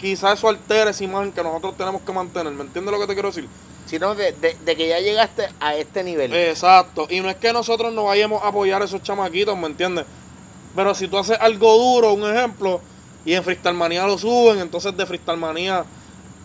[0.00, 2.52] Quizás eso altera esa imagen que nosotros tenemos que mantener.
[2.52, 3.48] ¿Me entiendes lo que te quiero decir?
[3.90, 6.32] Sino de, de, de que ya llegaste a este nivel.
[6.32, 7.08] Exacto.
[7.10, 10.04] Y no es que nosotros no vayamos a apoyar a esos chamaquitos, ¿me entiendes?
[10.76, 12.80] Pero si tú haces algo duro, un ejemplo,
[13.24, 15.84] y en Freestyle Manía lo suben, entonces de Freestyle Manía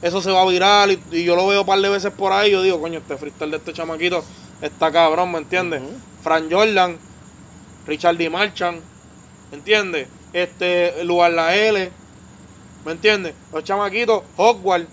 [0.02, 2.34] eso se va a virar y, y yo lo veo un par de veces por
[2.34, 4.24] ahí, yo digo, coño, este freestyle de este chamaquito
[4.62, 5.82] está cabrón, ¿me entiendes?
[5.82, 5.92] Ujú.
[6.24, 6.98] Fran Jordan,
[7.86, 8.30] Richard D.
[8.30, 8.82] Marchand,
[9.52, 10.08] ¿me entiendes?
[10.34, 11.92] Este, Lugar La L,
[12.86, 13.36] ¿me entiendes?
[13.54, 14.88] Los chamaquitos, Hogwarts,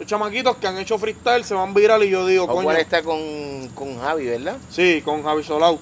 [0.00, 3.02] los chamaquitos que han hecho freestyle se van viral y yo digo, coño, Hogwarts está
[3.02, 4.56] con, con Javi, ¿verdad?
[4.66, 5.78] sí, con Javi Solau.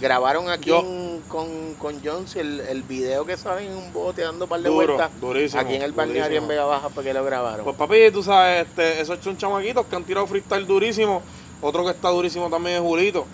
[0.00, 4.20] Grabaron aquí Yo- en- con, con Jones el, el video que saben en un bote
[4.20, 5.18] dando un par de Duro, vueltas.
[5.18, 5.62] durísimo.
[5.62, 7.64] Aquí en el balneario en Vega Baja porque lo grabaron.
[7.64, 11.22] Pues papi, tú sabes, este, esos son chamaquitos que han tirado freestyle durísimo.
[11.60, 13.26] Otro que está durísimo también es Julito.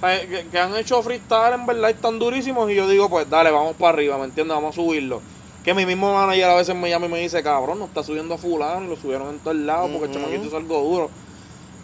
[0.00, 2.70] Que, que han hecho freestyle en verdad están durísimos.
[2.70, 4.54] Y yo digo, pues dale, vamos para arriba, ¿me entiendes?
[4.54, 5.20] Vamos a subirlo.
[5.64, 8.34] Que mi mismo manager a veces me llama y me dice, cabrón, no está subiendo
[8.34, 10.20] a fulano, lo subieron en todos lados porque el Ujú.
[10.20, 11.10] chamaquito es algo duro.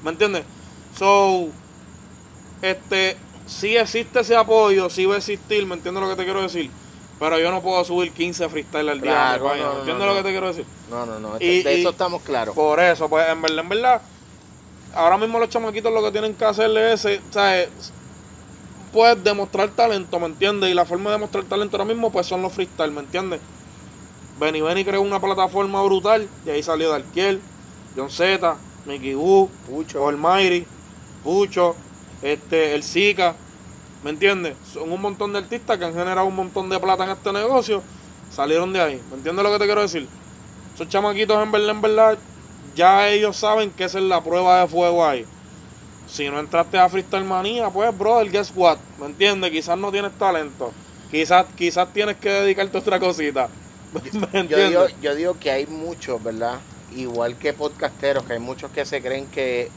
[0.03, 0.45] ¿Me entiendes?
[0.99, 1.49] So,
[2.62, 3.16] este,
[3.47, 6.71] sí existe ese apoyo, sí va a existir, ¿me entiendes lo que te quiero decir?
[7.19, 9.11] Pero yo no puedo subir 15 freestyle al día.
[9.12, 10.66] Claro, no, ¿me no, entiendes no, lo que te quiero decir?
[10.90, 11.37] No, no, no.
[11.38, 12.55] Y- de eso estamos claros.
[12.55, 14.03] Por eso, pues en verdad, en verdad,
[14.95, 17.69] ahora mismo los chamaquitos lo que tienen que hacerle es, eh, ¿sabes?
[18.93, 20.71] Pues demostrar talento, ¿me entiendes?
[20.71, 23.40] Y la forma de demostrar talento ahora mismo, pues son los freestyle, ¿me entiendes?
[24.40, 27.42] Benny Benny creó una plataforma brutal, y ahí salió Darkiel,
[27.94, 30.09] John Z, Mickey Wu, Pucho.
[30.09, 30.66] Almighty,
[31.22, 31.76] Pucho,
[32.22, 33.37] este, el Zika,
[34.03, 34.57] ¿me entiendes?
[34.72, 37.83] Son un montón de artistas que han generado un montón de plata en este negocio,
[38.31, 40.09] salieron de ahí, ¿me entiendes lo que te quiero decir?
[40.74, 42.18] Esos chamaquitos en verdad, en verdad,
[42.74, 45.26] ya ellos saben que esa es la prueba de fuego ahí.
[46.09, 48.79] Si no entraste a Freestyle Manía, pues brother, guess what?
[48.98, 49.50] ¿Me entiendes?
[49.50, 50.72] Quizás no tienes talento.
[51.11, 53.50] Quizás, quizás tienes que dedicarte a otra cosita.
[53.92, 54.03] ¿Me
[54.48, 56.64] Yo digo, yo digo que hay muchos, ¿verdad?
[56.88, 59.72] Igual que podcasteros, que hay muchos que se creen que,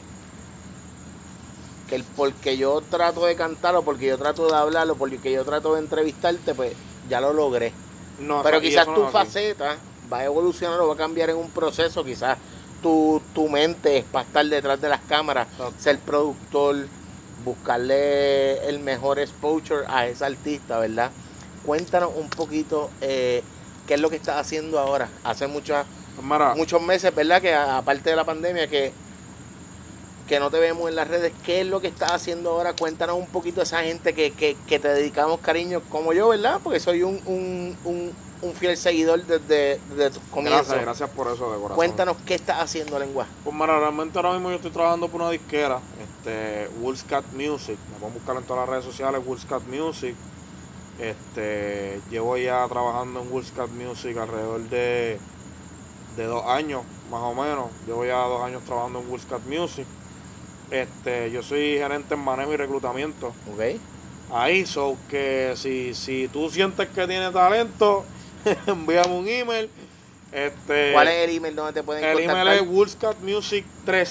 [1.86, 5.32] que el porque yo trato de cantar o porque yo trato de hablar o porque
[5.32, 7.76] yo trato de entrevistarte, pues ya lo logré.
[8.16, 11.50] No, Pero quizás no tu faceta va a evolucionar o va a cambiar en un
[11.50, 12.04] proceso.
[12.04, 12.38] Quizás
[12.80, 16.90] tu, tu mente es para estar detrás de las cámaras, ser productor,
[17.36, 21.14] buscarle el mejor exposure a ese artista, ¿verdad?
[21.62, 23.48] Cuéntanos un poquito eh,
[23.86, 25.08] qué es lo que estás haciendo ahora.
[25.24, 27.40] Hace muchas, Pues muchos meses, ¿verdad?
[27.42, 28.92] Que aparte de la pandemia, que
[30.28, 32.72] que no te vemos en las redes, ¿qué es lo que estás haciendo ahora?
[32.74, 36.60] Cuéntanos un poquito a esa gente que, que, que te dedicamos cariño como yo, ¿verdad?
[36.62, 40.68] Porque soy un, un, un, un fiel seguidor desde, desde tus comienzos.
[40.68, 41.76] Gracias, gracias por eso de corazón.
[41.76, 43.26] Cuéntanos qué estás haciendo, lengua.
[43.42, 47.76] Pues mira, realmente ahora mismo yo estoy trabajando por una disquera, este, Woolscat Music.
[47.92, 50.14] Me pueden buscar en todas las redes sociales, Woolscat Music.
[51.00, 55.18] Este, llevo ya trabajando en Woolscat Music alrededor de,
[56.16, 57.70] de dos años, más o menos.
[57.86, 59.86] Llevo ya dos años trabajando en Woolscat Music.
[60.70, 63.28] Este, yo soy gerente en manejo y reclutamiento.
[63.52, 63.80] ¿Ok?
[64.32, 68.04] Ahí, so que si, si tú sientes que tienes talento,
[68.66, 69.68] envíame un email.
[70.32, 72.46] Este, ¿Cuál es el email donde te pueden el contactar?
[72.46, 74.08] email es woolscatmusic3.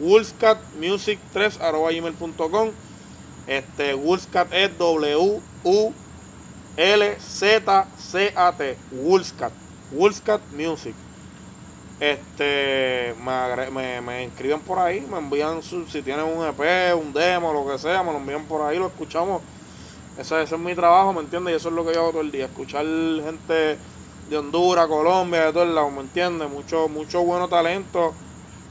[0.00, 2.70] woolscatmusic3 arroba gmail.com.
[3.46, 5.92] Este, Woolscat es W U
[6.76, 8.76] L Z C A T.
[8.92, 9.52] Woolscat.
[9.92, 10.94] Woolscat Music.
[12.00, 17.52] Este, me, me, me inscriben por ahí, me envían si tienen un EP, un demo,
[17.52, 19.42] lo que sea, me lo envían por ahí, lo escuchamos.
[20.18, 21.52] Ese, ese es mi trabajo, ¿me entiendes?
[21.52, 23.78] Y eso es lo que yo hago todo el día, escuchar gente
[24.30, 26.48] de Honduras, Colombia, de todos lados, ¿me entiendes?
[26.48, 28.14] Mucho, mucho bueno talento.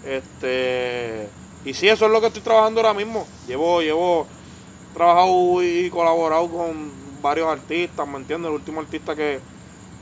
[0.04, 1.30] Este,
[1.66, 3.28] y sí, eso es lo que estoy trabajando ahora mismo.
[3.46, 4.26] Llevo, llevo
[4.94, 8.50] trabajado y colaborado con varios artistas, ¿me entiendes?
[8.50, 9.44] El último artista que,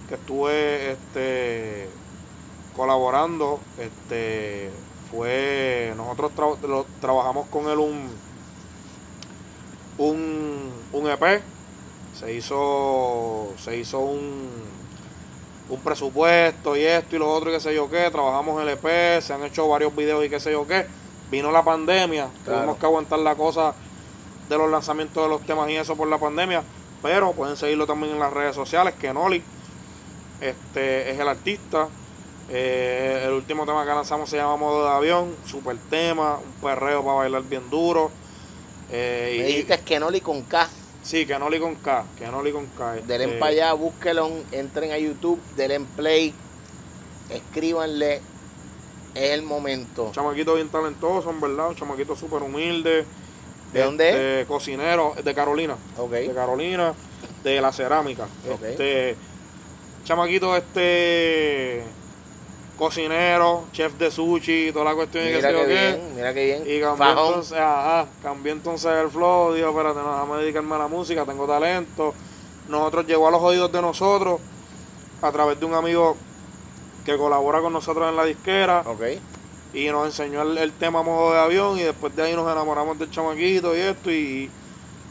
[0.07, 1.97] que estuve este,
[2.73, 5.93] colaborando este, fue.
[5.97, 8.21] Nosotros tra- lo- trabajamos con él un,
[9.97, 11.43] un, un EP.
[12.11, 14.87] Se hizo, se hizo un,
[15.67, 18.09] un presupuesto y esto y lo otro y qué sé yo qué.
[18.11, 20.87] Trabajamos el EP, se han hecho varios videos y qué sé yo qué.
[21.25, 22.43] Vino la pandemia, Claro.
[22.43, 23.75] tuvimos que aguantar la cosa
[24.47, 26.65] de los lanzamientos de los temas y eso por la pandemia.
[27.01, 29.43] Pero pueden seguirlo también en las redes sociales, que Noli
[30.39, 31.89] este, es el artista.
[32.49, 37.03] Eh, el último tema que lanzamos se llama Modo de Avión, super tema, un perreo
[37.03, 38.11] para bailar bien duro.
[38.89, 40.69] Eh, Me y- dijiste Kenoli con K.
[41.01, 42.95] Sí, Kenoli con K, Kenoli con K.
[42.95, 46.35] Denle este, para allá, búsquelo, entren a YouTube, denle en play,
[47.29, 48.23] escríbanle.
[49.13, 50.11] Es el momento.
[50.13, 53.07] Chamaquito bien talentoso, en verdad, un chamaquito súper humilde.
[53.73, 54.15] ¿De dónde es?
[54.15, 55.75] este, Cocinero, de Carolina.
[55.97, 56.11] Ok.
[56.11, 56.93] De Carolina,
[57.43, 58.27] de la cerámica.
[58.49, 58.63] Ok.
[58.63, 59.15] Este,
[60.05, 61.83] chamaquito, este,
[62.77, 65.67] cocinero, chef de sushi, toda la cuestión Mira que yo qué.
[65.67, 66.63] bien, mira que bien.
[66.65, 67.27] Y cambié Fajón.
[67.27, 71.45] entonces, ajá, cambié entonces el flow, dijo, espérate, no, déjame dedicarme a la música, tengo
[71.47, 72.13] talento.
[72.69, 74.39] Nosotros llegó a los oídos de nosotros
[75.21, 76.15] a través de un amigo
[77.05, 79.01] que colabora con nosotros en la disquera Ok.
[79.71, 82.97] Y nos enseñó el, el tema modo de avión y después de ahí nos enamoramos
[82.97, 84.55] del chamaquito y esto y,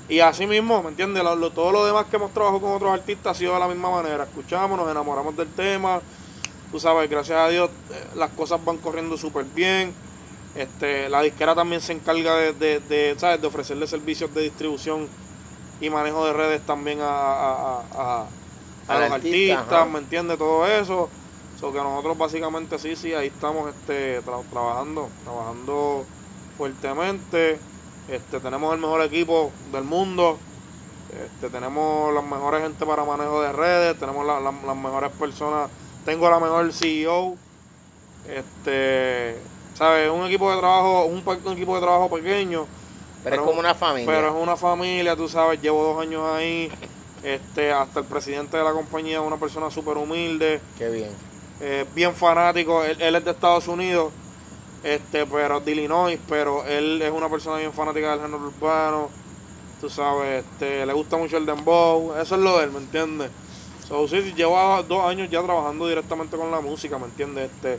[0.09, 1.23] y así mismo, ¿me entiendes?
[1.25, 3.69] Lo- lo- todo lo demás que hemos trabajado con otros artistas ha sido de la
[3.69, 4.25] misma manera.
[4.25, 6.05] Escuchamos, nos enamoramos del tema,
[6.71, 9.99] tú sabes, gracias a Dios eh, las cosas van corriendo súper bien.
[10.55, 13.41] Este, la disquera también se encarga de, de, de, ¿sabes?
[13.41, 15.13] de ofrecerle servicios de distribución
[15.79, 17.89] y manejo de redes también a, a,
[18.89, 19.89] a- los artista, artistas, ajá.
[19.89, 20.39] ¿me entiendes?
[20.39, 21.15] Todo eso.
[21.61, 26.05] So que nosotros básicamente sí, sí, ahí estamos este, tra- trabajando, trabajando
[26.59, 27.59] fuertemente.
[28.09, 30.39] Este, tenemos el mejor equipo del mundo.
[31.11, 35.71] Este, tenemos las mejores gente para manejo de redes, tenemos la- la- las mejores personas.
[36.05, 37.37] Tengo la mejor CEO.
[38.29, 39.37] Este,
[39.75, 40.11] ¿sabes?
[40.11, 42.67] Un equipo de trabajo, un, un equipo de trabajo pequeño,
[43.25, 44.07] Pero, Pero- es como una familia.
[44.13, 46.71] pero es una familia, tú sabes, llevo dos años ahí.
[47.23, 51.11] Este, hasta el presidente de la compañía, una persona súper humilde, Qué bien.
[51.61, 52.85] Eh, bien fanático.
[52.85, 54.13] Él, él es de Estados Unidos,
[54.83, 59.09] este, pero de Illinois, pero él es una persona bien fanática del género urbano.
[59.81, 62.15] Tú sabes, este, le gusta mucho el dembow.
[62.21, 63.31] Eso es lo de él, ¿me entiendes?
[63.89, 67.51] So, sí, llevo dos años ya trabajando directamente con la música, ¿me entiendes?
[67.51, 67.79] Este,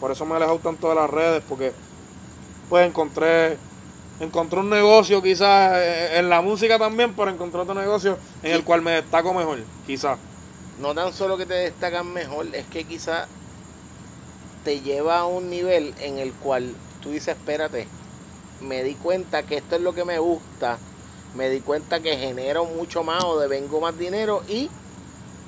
[0.00, 1.72] por eso me he alejado tanto de las redes, porque
[2.68, 3.56] pues encontré
[4.20, 8.64] encontré un negocio quizás eh, en la música también, pero encontré otro negocio en el
[8.64, 10.18] cual me destaco mejor, quizás.
[10.78, 13.28] No tan solo que te destacan mejor, es que quizá
[14.64, 17.88] te lleva a un nivel en el cual tú dices, espérate,
[18.60, 20.80] me di cuenta que esto es lo que me gusta,
[21.32, 24.70] me di cuenta que genero mucho más o devengo más dinero y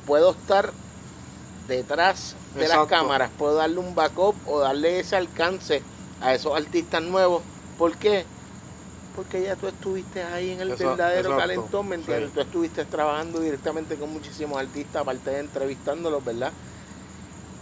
[0.05, 0.75] puedo estar
[1.67, 5.83] detrás de las cámaras, puedo darle un backup o darle ese alcance
[6.21, 7.43] a esos artistas nuevos.
[7.77, 8.27] ¿Por qué?
[9.17, 12.31] Porque ya tú estuviste ahí en el verdadero exacto, calentón, ¿me entiendes?
[12.31, 12.35] sí.
[12.35, 16.55] Tú estuviste trabajando directamente con muchísimos artistas, aparte de entrevistándolos, ¿verdad?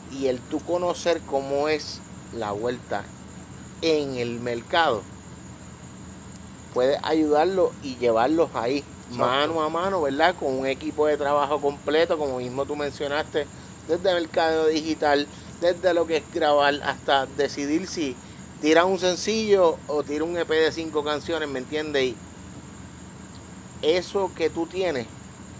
[0.07, 3.13] Y el tú conocer cómo es la vuelta
[3.83, 5.09] en el mercado,
[6.71, 9.55] puede ayudarlos y llevarlos ahí, Exacto.
[9.55, 10.37] mano a mano, ¿verdad?
[10.37, 13.49] Con un equipo de trabajo completo, como mismo tú mencionaste,
[13.87, 18.21] desde mercado digital, desde lo que es grabar, hasta decidir si
[18.61, 22.03] tira un sencillo o tira un EP de cinco canciones, ¿me entiendes?
[22.05, 22.17] Y
[23.83, 25.07] eso que tú tienes,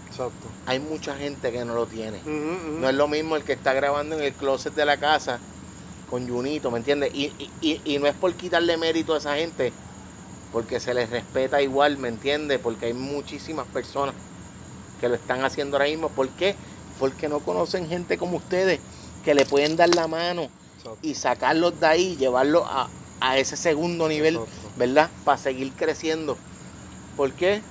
[0.09, 0.47] Exacto.
[0.65, 2.19] hay mucha gente que no lo tiene.
[2.25, 5.39] No es lo mismo el que está grabando en el closet de la casa
[6.09, 7.13] con Junito, ¿me entiendes?
[7.13, 9.71] Y, y- y- y no es por quitarle mérito a esa gente,
[10.51, 12.59] porque se les respeta igual, ¿me entiendes?
[12.59, 14.15] Porque hay muchísimas personas
[15.01, 16.09] que lo están haciendo ahora mismo.
[16.09, 16.55] ¿Por qué?
[16.99, 18.79] Porque no conocen gente como ustedes
[19.23, 20.47] que le pueden dar la mano
[20.85, 21.07] Exacto.
[21.07, 24.71] y sacarlos de ahí, llevarlos a, a ese segundo nivel, Exacto.
[24.77, 25.09] ¿verdad?
[25.23, 26.37] Para seguir creciendo.
[27.15, 27.61] ¿Por qué?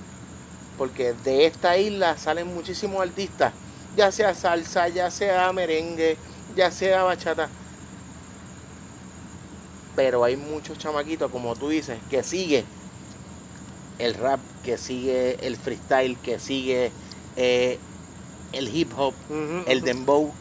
[0.77, 3.53] Porque de esta isla salen muchísimos artistas,
[3.95, 6.17] ya sea salsa, ya sea merengue,
[6.55, 7.49] ya sea bachata.
[9.95, 12.65] Pero hay muchos chamaquitos, como tú dices, que sigue
[13.97, 16.91] el rap, que sigue el freestyle, que sigue
[17.37, 17.79] eh,
[18.51, 19.13] el hip hop,
[19.67, 20.33] el dembow.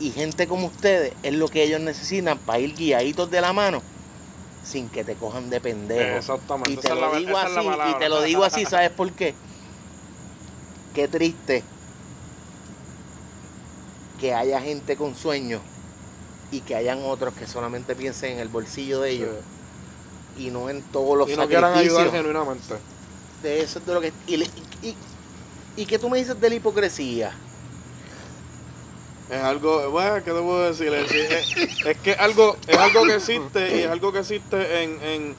[0.00, 3.82] Y gente como ustedes es lo que ellos necesitan para ir guiaditos de la mano
[4.64, 6.16] sin que te cojan de pendejo.
[6.18, 6.70] Exactamente.
[6.72, 9.34] Y te esa lo la- digo así, y te lo digo así, ¿sabes por qué?
[10.94, 11.62] Qué triste
[14.20, 15.60] que haya gente con sueños
[16.52, 19.30] y que hayan otros que solamente piensen en el bolsillo de ellos
[20.38, 22.12] y no en todos los y no quieran ayudar sacrificios.
[22.12, 22.74] genuinamente.
[23.42, 24.94] de eso es de lo que y,
[25.76, 27.32] y que tú me dices de la hipocresía.
[29.32, 30.92] Es algo, bueno, ¿qué te puedo decir?
[30.92, 31.48] Es, es-
[31.84, 35.36] es que algo, es algo que existe y es algo que existe en, en,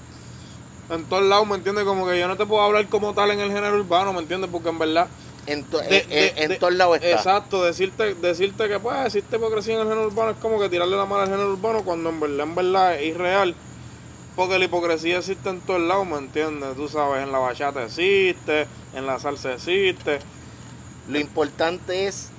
[0.90, 1.86] en todos lados, ¿me entiendes?
[1.86, 4.50] Como que yo no te puedo hablar como tal en el género urbano, ¿me entiendes?
[4.52, 5.12] Porque en verdad,
[5.46, 7.12] En, to- De- en- en- en todos lados está.
[7.12, 10.98] exacto, decirte, decirte que pues existe hipocresía en el género urbano es como que tirarle
[10.98, 13.56] la mano al género urbano cuando en verdad, en verdad es irreal.
[14.36, 16.76] Porque la hipocresía existe en todos lados, ¿me entiendes?
[16.76, 20.20] Tú sabes, en la bachata existe, en la salsa existe.
[21.08, 22.33] Lo importante es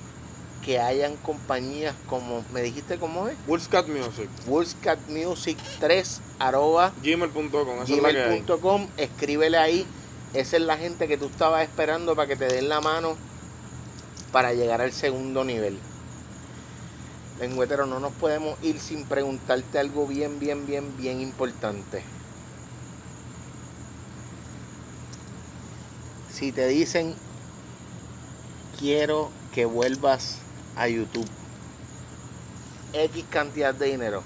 [0.65, 7.85] que hayan compañías como, me dijiste cómo es, Bullscat Music, Wolfcat Music 3 arroba gmail.com,
[7.85, 9.85] gmail.com, escríbele ahí,
[10.33, 13.15] esa es la gente que tú estabas esperando para que te den la mano
[14.31, 15.77] para llegar al segundo nivel.
[17.39, 22.01] Lengüetero, no nos podemos ir sin preguntarte algo bien, bien, bien, bien importante.
[26.31, 27.13] Si te dicen,
[28.79, 30.39] quiero que vuelvas
[30.75, 31.27] a YouTube,
[32.93, 34.23] X cantidad de dinero,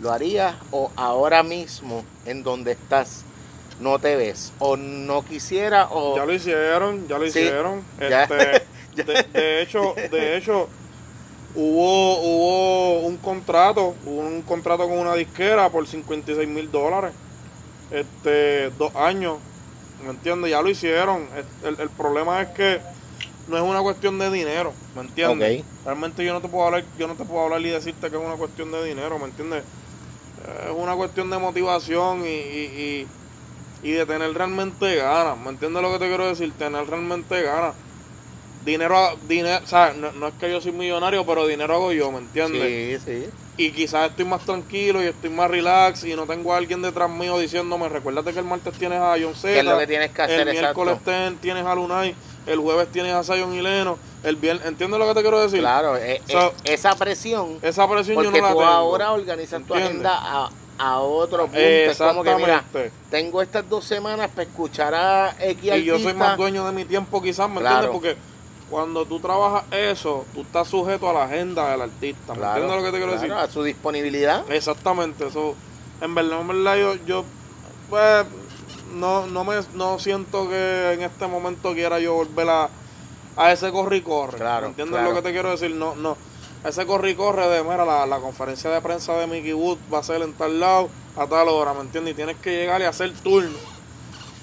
[0.00, 3.24] ¿lo harías o ahora mismo en donde estás
[3.80, 4.52] no te ves?
[4.58, 6.16] ¿O no quisiera o...
[6.16, 7.82] Ya lo hicieron, ya lo Sí, hicieron.
[8.00, 8.24] ya.
[8.24, 8.66] Este,
[9.04, 10.68] de, de hecho, de hecho,
[11.54, 17.12] hubo, hubo un contrato, hubo un contrato con una disquera por 56 mil dólares.
[17.90, 19.36] Este, dos años,
[20.02, 20.50] ¿me entiendes?
[20.50, 21.28] Ya lo hicieron.
[21.62, 22.80] El, el problema es que
[23.46, 25.54] no es una cuestión de dinero, ¿me entiendes?
[25.84, 28.22] Realmente yo no te puedo hablar, yo no te puedo hablar y decirte que es
[28.22, 29.64] una cuestión de dinero, ¿me entiendes?
[30.36, 33.08] Es una cuestión de motivación y, y,
[33.82, 36.56] y, y de tener realmente ganas, ¿me entiendes lo que te quiero decir?
[36.56, 37.76] Tener realmente ganas.
[38.60, 42.10] Dinero, dinero, o sea, no, no es que yo soy millonario, pero dinero hago yo,
[42.10, 42.98] ¿me entiendes?
[43.04, 43.30] Sí, sí.
[43.58, 47.08] Y quizás estoy más tranquilo y estoy más relax y no tengo a alguien detrás
[47.10, 50.22] mío diciéndome, recuérdate que el martes tienes a John ¿Qué es lo que tienes que
[50.22, 50.40] hacer?
[50.40, 54.66] el miércoles ten- tienes a Lunay, el jueves tienes a Zion y Leno, el viernes,
[54.66, 55.60] ¿entiendes lo que te quiero decir?
[55.60, 58.70] Claro, eh, So- eh, esa presión, Esa presión yo porque no la tú tengo.
[58.70, 61.58] ahora organizas tu agenda a, a otro punto.
[61.60, 62.64] Es como que, mira,
[63.10, 66.84] tengo estas dos semanas para escuchar a X Y yo soy más dueño de mi
[66.84, 67.86] tiempo quizás, ¿me Claro.
[67.86, 67.92] entiendes?
[68.16, 68.16] Porque
[68.70, 72.76] cuando tú trabajas eso, tú estás sujeto a la agenda del artista, ¿me Claro, entiendes
[72.76, 73.50] lo que te quiero claro, decir?
[73.50, 74.44] A su disponibilidad.
[74.50, 75.54] Exactamente, eso,
[76.00, 77.24] en verdad, en verdad yo, yo
[77.88, 78.26] pues,
[78.86, 82.72] no, no me, no siento que en este momento quiera yo volver a,
[83.36, 85.10] a ese corre y corre, Claro, ¿me entiendes claro.
[85.10, 85.74] lo que te quiero decir?
[85.74, 86.20] No, no,
[86.62, 89.98] ese corre y corre de, mira, la, la conferencia de prensa de Mickey Wood va
[90.00, 92.12] a ser en tal lado, a tal hora, ¿me entiendes?
[92.12, 93.58] Y tienes que llegar y hacer turno.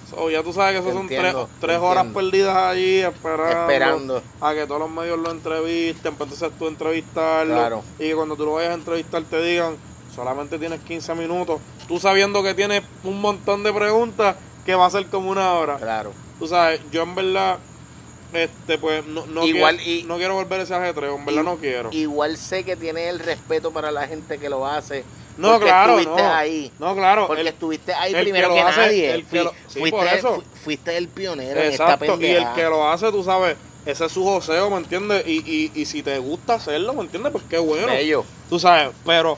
[0.04, 4.24] So, ya tú sabes que eso son tres, tres horas perdidas allí esperando, Esperando.
[4.40, 7.84] a que todos los medios lo entrevisten, entonces tú entrevistarlo Claro.
[7.98, 9.82] y que cuando tú lo vayas a entrevistar te digan
[10.16, 14.90] solamente tienes 15 minutos, tú sabiendo que tienes un montón de preguntas que va a
[14.90, 15.78] ser como una hora.
[15.78, 16.12] Claro.
[16.40, 17.58] Tú sabes, yo en verdad,
[18.34, 21.46] este pues no, no, Igual quiero, y- no quiero volver ese ajetreo, en verdad Y-
[21.46, 21.90] no quiero.
[21.92, 25.04] Igual sé que tienes el respeto para la gente que lo hace.
[25.38, 26.34] no, porque claro, estuviste no.
[26.34, 26.72] ahí.
[26.80, 27.28] No, claro.
[27.28, 29.12] Porque el- estuviste ahí el primero que que, hace, nadie.
[29.14, 30.36] el que Fui- lo- sí, fuiste, por eso.
[30.36, 32.54] fu- fuiste el pionero en esta Exacto, y el pendeja.
[32.56, 35.24] que lo hace, tú sabes, ese es su joseo, ¿me entiendes?
[35.28, 37.32] Y, y, y si te gusta hacerlo, ¿me entiendes?
[37.32, 37.88] Pues qué bueno.
[37.88, 38.24] Bello.
[38.50, 39.38] Tú sabes, pero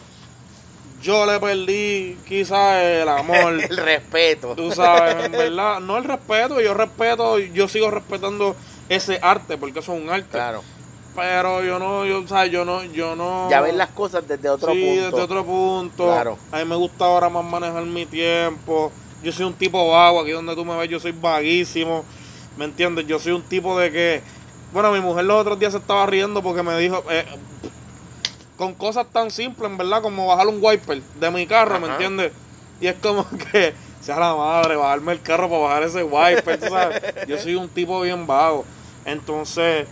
[1.02, 3.54] yo le perdí quizás el amor.
[3.70, 4.56] El respeto.
[4.56, 8.56] Tú sabes, en verdad, no el respeto, yo respeto, yo sigo respetando
[8.90, 10.30] ese arte, porque eso es un arte.
[10.32, 10.64] Claro.
[11.16, 13.50] pero yo no, yo, o sea, yo no, yo no.
[13.50, 15.04] Ya ves las cosas desde otro sí, punto.
[15.06, 16.06] desde otro punto.
[16.06, 16.38] Claro.
[16.52, 18.92] A mí me gusta ahora más manejar mi tiempo.
[19.24, 22.04] Yo soy un tipo vago, aquí donde tú me ves, yo soy vaguísimo.
[22.58, 23.06] ¿Me entiendes?
[23.08, 24.22] Yo soy un tipo de que.
[24.72, 27.04] Bueno, mi mujer los otros días se estaba riendo porque me dijo.
[27.10, 27.26] eh,
[28.58, 32.32] con cosas tan simples, en verdad, como bajar un wiper de mi carro, ¿me entiendes?
[32.80, 36.68] Y es como que, sea la madre, bajarme el carro para bajar ese wiper, tú
[36.68, 37.02] sabes.
[37.28, 38.66] Yo soy un tipo bien vago.
[39.06, 39.88] Entonces,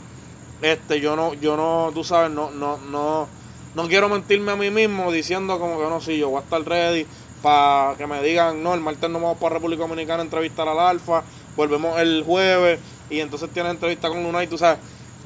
[0.61, 3.27] este, yo no, yo no, tú sabes, no, no, no,
[3.75, 6.63] no quiero mentirme a mí mismo diciendo como que no, sí, yo voy a estar
[6.63, 7.05] ready
[7.41, 10.79] para que me digan, no, el martes no vamos para República Dominicana a entrevistar al
[10.79, 11.23] Alfa,
[11.57, 14.79] volvemos el jueves y entonces tienes entrevista con Lunay, tú sabes.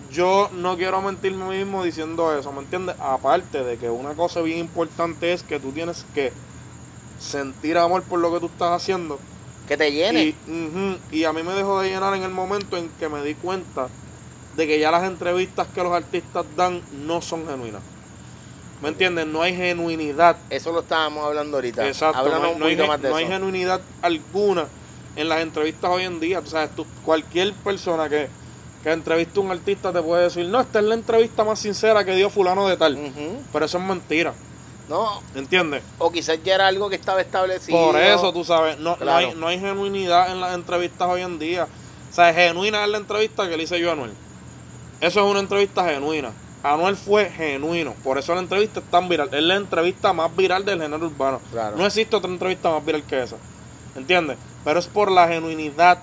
[0.09, 2.95] Yo no quiero mentirme mismo diciendo eso, ¿me entiendes?
[2.99, 6.33] Aparte de que una cosa bien importante es que tú tienes que
[7.17, 9.21] sentir amor por lo que tú estás haciendo.
[9.65, 10.37] Que te llene.
[11.11, 13.89] Y, a mí me dejó de llenar en el momento en que me di cuenta
[14.55, 17.83] de que ya las entrevistas que los artistas dan no son genuinas.
[18.79, 19.25] ¿Me entiendes?
[19.25, 20.39] No hay genuinidad.
[20.49, 21.87] Eso lo estábamos hablando ahorita.
[21.87, 22.19] Exacto.
[22.19, 24.69] Háblanos no hay, un no hay poquito gen- más de no hay genuinidad alguna
[25.15, 26.41] en las entrevistas hoy en día.
[26.45, 28.31] Sabes, tú, cualquier persona que,
[28.87, 32.05] que entrevista a un artista te puede decir, no, esta es la entrevista más sincera
[32.05, 32.97] que dio fulano de tal.
[33.51, 34.33] Pero eso es mentira.
[34.87, 35.83] No, ¿Entiendes?
[35.97, 37.77] o quizás ya era algo que estaba establecido.
[37.77, 41.67] Por eso, tú sabes, no, hay, no hay genuinidad en las entrevistas hoy en día.
[42.09, 44.11] O sea, genuina es la entrevista que le hice yo a Anuel.
[45.01, 46.31] Eso es una entrevista genuina.
[46.63, 47.93] Anuel fue genuino.
[48.05, 49.27] Por eso la entrevista es tan viral.
[49.33, 51.41] Es la entrevista más viral del género urbano.
[51.51, 51.75] Claro.
[51.75, 53.35] No existe otra entrevista más viral que esa.
[53.97, 54.37] ¿Entiendes?
[54.63, 55.99] Pero es por la genuinidad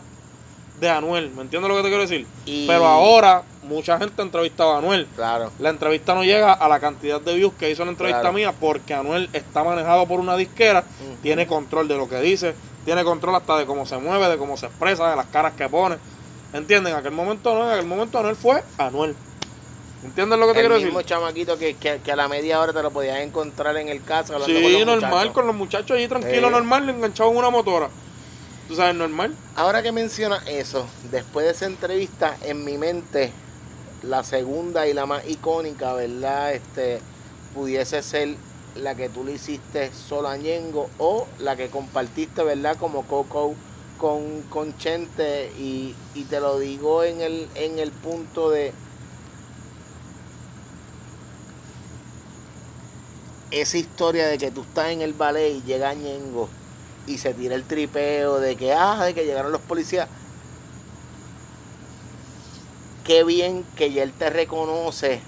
[0.85, 1.31] de Anuel.
[1.31, 2.27] ¿Me entiendes lo que te quiero decir?
[2.45, 5.09] Y- Pero ahora mucha gente ha entrevistado a Anuel.
[5.17, 5.51] Claro.
[5.59, 8.35] La entrevista no llega a la cantidad de views que hizo la entrevista Claro.
[8.35, 10.85] mía porque Anuel está manejado por una disquera,
[11.23, 12.55] tiene control de lo que dice,
[12.85, 15.69] tiene control hasta de cómo se mueve, de cómo se expresa, de las caras que
[15.69, 15.97] pone.
[16.53, 16.93] ¿Entienden?
[16.93, 19.17] En aquel momento no, en aquel momento Anuel fue Anuel.
[20.05, 21.09] ¿Entiendes lo que te el quiero mismo decir?
[21.17, 24.35] chamaquito que, que, que a la media hora te lo podías encontrar en el caso
[24.35, 25.33] con Sí, los normal, muchachos.
[25.33, 26.53] con los muchachos allí tranquilo, Sí.
[26.53, 27.89] normal, enganchado en una motora.
[28.67, 29.37] ¿Tú sabes, normal?
[29.57, 33.31] Ahora que mencionas eso, después de esa entrevista, en mi mente,
[34.03, 36.55] la segunda y la más icónica, ¿verdad?
[36.55, 37.01] Este,
[37.53, 38.37] pudiese ser
[38.75, 42.79] la que tú le hiciste solo a Ñengo o la que compartiste, ¿verdad?
[42.79, 43.55] Como Coco
[43.99, 48.73] con, con Chente y, y te lo digo en el, en el punto de
[53.51, 56.49] esa historia de que tú estás en el ballet y llega Ñengo
[57.07, 60.09] y se tira el tripeo de que, ah, de que llegaron los policías.
[63.05, 65.21] Qué bien que ya él te reconoce,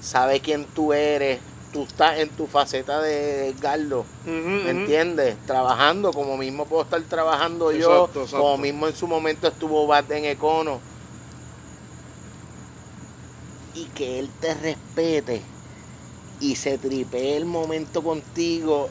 [0.00, 1.38] sabe quién tú eres,
[1.72, 5.36] tú estás en tu faceta de Edgardo, ¿me entiendes?
[5.46, 8.26] Trabajando como mismo puedo estar trabajando yo, exacto.
[8.36, 10.80] como mismo en su momento estuvo Bat en Econo.
[13.74, 15.40] Y que él te respete
[16.40, 18.90] y se tripee el momento contigo.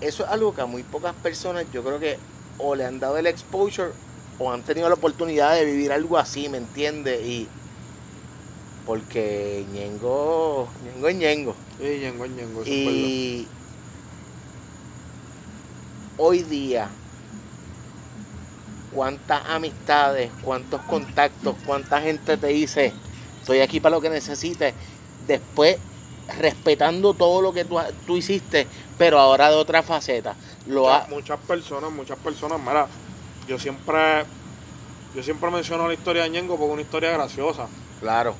[0.00, 2.18] Eso es algo que a muy pocas personas yo creo que
[2.58, 3.90] o le han dado el exposure
[4.38, 7.24] o han tenido la oportunidad de vivir algo así, ¿me entiendes?
[7.26, 7.48] Y
[8.86, 11.54] porque Ñengo, Ñengo es Ñengo.
[11.78, 13.08] Sí, ñengo, ñengo, es verdad.
[13.08, 13.46] Y
[16.16, 16.88] hoy día,
[18.94, 22.92] cuántas amistades, cuántos contactos, cuánta gente te dice,
[23.40, 24.74] estoy aquí para lo que necesites,
[25.26, 25.78] después
[26.38, 28.66] respetando todo lo que tú, tú hiciste,
[28.98, 30.36] pero ahora de otra faceta.
[30.64, 32.88] Lo Muchas- ha, muchas personas, muchas personas, mira,
[33.46, 34.28] yo siempre,
[35.12, 37.70] yo siempre menciono la historia de Ñengo porque es una historia graciosa.
[38.00, 38.38] claro,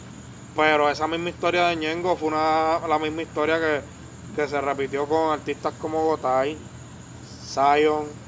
[0.54, 3.84] Pero esa misma historia de Ñengo fue una, la misma historia que,
[4.34, 6.60] que se repitió con artistas como Gotay,
[7.22, 8.18] Zion,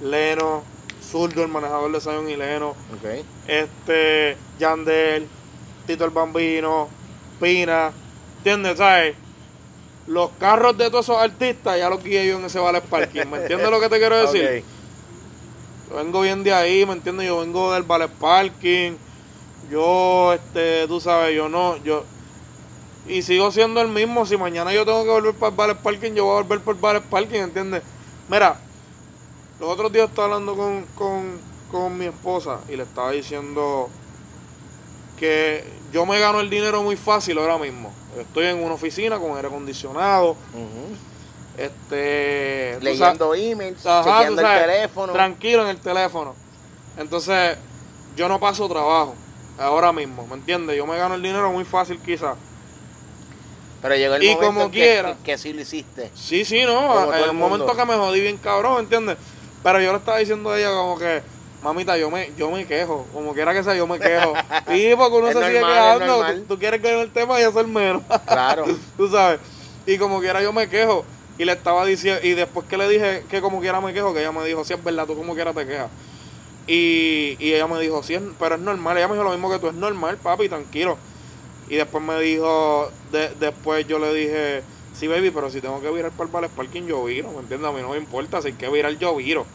[0.00, 0.66] Leno,
[1.00, 3.04] Zurdo, el manejador de Zion y Leno, ok,
[3.44, 5.30] este, Yandel,
[5.86, 6.90] Tito el Bambino,
[7.38, 7.94] Pina,
[8.38, 8.78] ¿entiendes?
[8.78, 9.16] ¿Sabes?
[10.06, 13.38] Los carros de todos esos artistas ya los guié yo en ese vale parking, ¿me
[13.38, 14.64] entiendes lo que te quiero decir?
[15.90, 17.26] Yo vengo bien de ahí, ¿me entiendes?
[17.26, 18.92] Yo vengo del Vale Parking.
[19.70, 22.04] Yo, este, tú sabes, yo no, yo.
[23.08, 24.24] Y sigo siendo el mismo.
[24.24, 26.76] Si mañana yo tengo que volver para el Vale Parking, yo voy a volver por
[26.76, 27.82] el Vale Parking, ¿entiendes?
[28.28, 28.56] Mira,
[29.58, 31.40] los otros días estaba hablando con, con,
[31.72, 33.88] con mi esposa y le estaba diciendo
[35.18, 37.92] que yo me gano el dinero muy fácil ahora mismo.
[38.18, 40.36] Estoy en una oficina con aire acondicionado,
[41.56, 45.12] este, tú sabes- Leyendo emails, Ajá, chequeando sabes, el teléfono.
[45.12, 46.34] tranquilo en el teléfono.
[46.96, 47.56] Entonces,
[48.16, 49.14] yo no paso trabajo
[49.58, 50.76] ahora mismo, ¿me entiendes?
[50.76, 52.36] Yo me gano el dinero muy fácil quizás.
[53.82, 55.16] Pero llegó el Y momento como en quiera.
[55.16, 56.10] que, que sí lo hiciste.
[56.14, 59.16] Sí, sí, no, en el el momento que me jodí bien cabrón, ¿entiendes?
[59.62, 61.22] Pero yo le estaba diciendo a ella como que,
[61.60, 64.42] mamita, yo me, yo me quejo, como quiera que sea, yo me quejo.
[64.66, 67.44] Y porque uno Es se sigue normal, quejando, tú, tú quieres que el tema y
[67.44, 68.04] hacer menos.
[68.26, 68.64] Claro.
[68.96, 69.40] tú sabes.
[69.86, 71.08] Y como quiera yo me quejo.
[71.38, 74.20] Y le estaba diciendo, y después que le dije que como quiera me quejo, que
[74.20, 75.90] ella me dijo, sí es verdad, tú como quiera te quejas.
[76.66, 78.96] Y, y ella me dijo, sí, es- pero es normal.
[78.98, 81.00] Ella me dijo lo mismo que tú, es normal, papi, tranquilo.
[81.66, 85.90] Y después me dijo, de- después yo le dije, sí, baby, pero si tengo que
[85.90, 87.68] virar para el Parking, yo viro, ¿me entiendes?
[87.70, 89.48] A mí no me importa, si hay que virar, yo viro.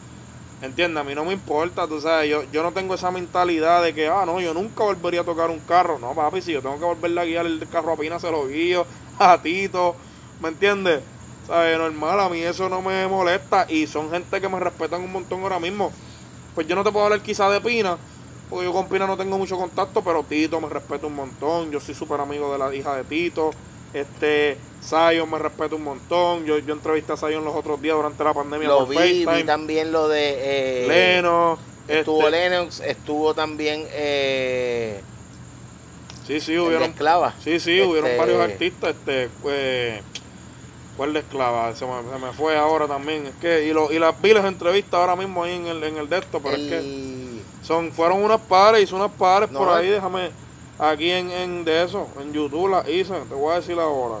[0.60, 1.00] ¿Entiendes?
[1.02, 4.08] A mí no me importa, tú sabes, yo, yo no tengo esa mentalidad de que,
[4.08, 5.98] ah, no, yo nunca volvería a tocar un carro.
[5.98, 8.46] No, papi, si yo tengo que volverle a guiar el carro a Pina, se lo
[8.46, 8.88] guío,
[9.18, 9.98] a Tito,
[10.38, 11.04] ¿me entiendes?
[11.42, 11.76] ¿Sabes?
[11.78, 15.42] Normal, a mí eso no me molesta y son gente que me respetan un montón
[15.42, 15.94] ahora mismo.
[16.54, 18.00] Pues yo no te puedo hablar quizá de Pina,
[18.48, 21.80] porque yo con Pina no tengo mucho contacto, pero Tito me respeta un montón, yo
[21.80, 23.50] soy súper amigo de la hija de Tito,
[23.92, 28.22] este, Zion me respeta un montón, yo, yo entrevisté a Zion los otros días durante
[28.22, 30.34] la pandemia Lo por vi, vi FaceTime, también lo de...
[30.38, 31.58] Eh, Leno,
[31.88, 33.84] Estuvo este, Lennox, estuvo también...
[33.90, 35.00] Eh,
[36.26, 37.34] sí, sí, hubieron, Esclava.
[37.42, 40.00] sí, sí, hubieron Este- varios artistas, este, pues,
[40.96, 41.74] ¿cuál de esclava?
[41.74, 44.44] Se me, se me fue ahora también, es que, y, lo, y las vi las
[44.44, 47.16] entrevistas ahora mismo ahí en el, en el de esto, pero es que...
[47.62, 49.92] Son, fueron unas pares, hice unas pares No, por ahí, eh.
[49.92, 50.30] déjame,
[50.78, 54.18] aquí en, en de eso, en YouTube las hice, te voy a decir ahora.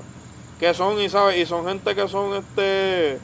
[0.58, 3.18] Que son, y sabes, y son gente que son este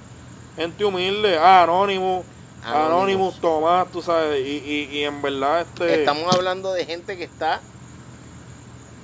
[0.56, 2.24] gente humilde, ah, Anonymous.
[2.64, 7.24] Anonymous, Tomás, tú sabes, y, y, y en verdad este Estamos hablando de gente que
[7.24, 7.60] está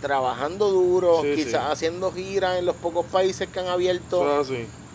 [0.00, 1.72] trabajando duro, Sí, quizás sí.
[1.72, 4.48] haciendo giras en los pocos países que han abierto es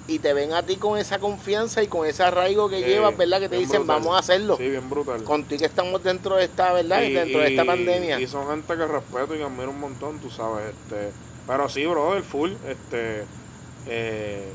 [0.06, 3.16] y te ven a ti con esa confianza y con ese arraigo que Sí, llevas,
[3.18, 3.40] ¿verdad?
[3.40, 4.00] Que te dicen, brutal.
[4.02, 4.58] vamos a hacerlo.
[4.58, 5.24] Sí, bien brutal.
[5.24, 7.02] Contigo que estamos dentro de esta, ¿verdad?
[7.04, 8.20] Y- dentro de esta pandemia.
[8.20, 11.12] Y son gente que respeto y que admiro un montón, tú sabes, este,
[11.48, 13.26] pero sí, brother, full, este,
[13.88, 14.52] eh,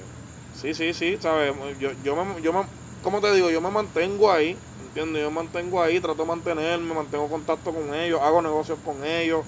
[0.54, 2.62] sí, sí, sí, sabes, yo, yo me, yo me,
[3.02, 3.50] ¿cómo te digo?
[3.50, 5.22] Yo me mantengo ahí, ¿entiendes?
[5.22, 9.44] Yo me mantengo ahí, trato de mantenerme, mantengo contacto con ellos, hago negocios con ellos,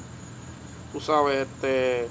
[0.93, 2.09] tú sabes, este,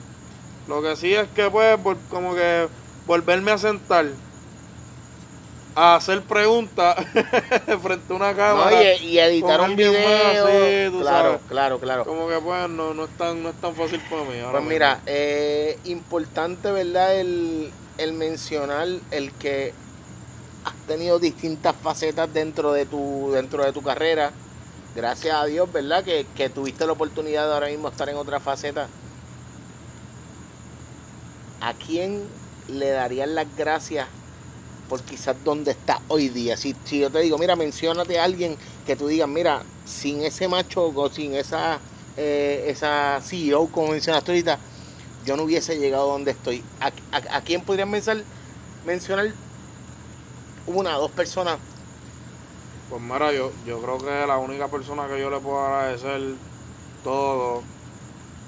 [0.68, 2.68] lo que sí es que pues, como que
[3.06, 4.06] volverme a sentar
[5.80, 6.96] a hacer preguntas
[7.82, 8.70] frente a una No, cámara.
[8.72, 10.02] y, y editar un video.
[10.04, 11.42] más, sí, tú claro, sabes.
[11.46, 12.06] claro, claro.
[12.06, 14.40] Como que pues no, no es tan, no es tan fácil para mí.
[14.40, 17.20] ahora Pues mira, eh, importante, ¿verdad?
[17.20, 19.80] El, el mencionar el que
[20.64, 24.42] has tenido distintas facetas dentro de tu, dentro de tu carrera.
[24.94, 26.04] Gracias a Dios, ¿verdad?
[26.06, 28.94] Que, que tuviste la oportunidad de ahora mismo estar en otra faceta.
[31.62, 34.10] ¿A quién le darías las gracias
[34.90, 36.58] por quizás donde estás hoy día?
[36.58, 40.48] Si, si yo te digo, mira, menciónate a alguien que tú digas, mira, sin ese
[40.48, 41.80] macho o sin esa,
[42.18, 44.60] eh, esa CEO, como mencionaste ahorita,
[45.26, 46.64] yo no hubiese llegado donde estoy.
[46.82, 46.92] ¿A,
[47.38, 48.24] a, quién podrías mencionar,
[48.86, 49.32] mencionar
[50.66, 51.60] una o dos personas?
[52.90, 56.34] Pues mira, yo, yo creo que la única persona que yo le puedo agradecer
[57.04, 57.62] todo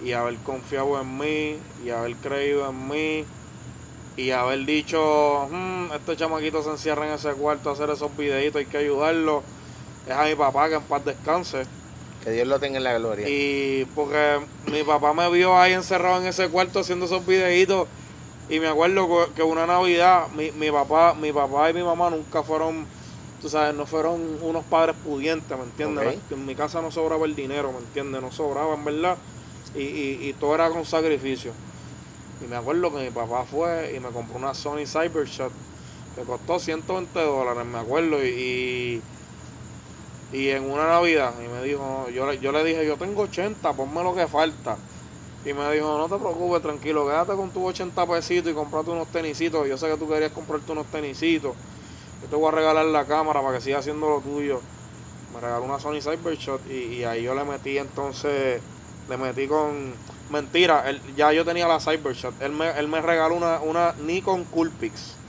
[0.03, 3.25] y haber confiado en mí y haber creído en mí
[4.21, 8.59] y haber dicho, "Mm, este chamaquito se encierra en ese cuarto a hacer esos videitos,
[8.59, 9.43] hay que ayudarlo,
[10.05, 11.67] es a mi papá que en paz descanse.
[12.23, 13.27] Que Dios lo tenga en la gloria.
[13.29, 17.87] Y porque mi papá me vio ahí encerrado en ese cuarto haciendo esos videitos
[18.47, 22.43] y me acuerdo que- una Navidad mi, mi papá, mi papá y mi mamá nunca
[22.43, 22.87] fueron,
[23.39, 26.03] tú sabes, no fueron unos padres pudientes, ¿me entiendes?
[26.29, 28.21] En mi casa no sobraba el dinero, ¿me entiendes?
[28.21, 29.19] No sobraba, en verdad.
[29.73, 31.55] Y, y, y todo era con sacrificio.
[32.41, 35.53] Y me acuerdo que mi papá fue y me compró una Sony Cybershot
[36.15, 39.07] que costó 120 dólares, me acuerdo, y,
[40.29, 44.03] y en una Navidad, y me dijo, yo, yo le dije, yo tengo 80, ponme
[44.03, 44.83] lo que falta.
[45.43, 49.11] Y me dijo, no te preocupes, tranquilo, quédate con tus 80 pesitos y comprate unos
[49.11, 49.67] tenisitos.
[49.67, 51.57] Yo sé que tú querías comprarte unos tenisitos.
[52.21, 54.67] Yo te voy a regalar la cámara para que sigas haciendo lo tuyo.
[55.29, 58.63] Me regaló una Sony Cybershot y, y ahí yo le metí entonces,
[59.07, 60.05] le metí con...
[60.31, 62.41] Mentira, él- ya yo tenía la Cybershot.
[62.41, 65.19] Él me, él me regaló una, una Nikon Coolpix.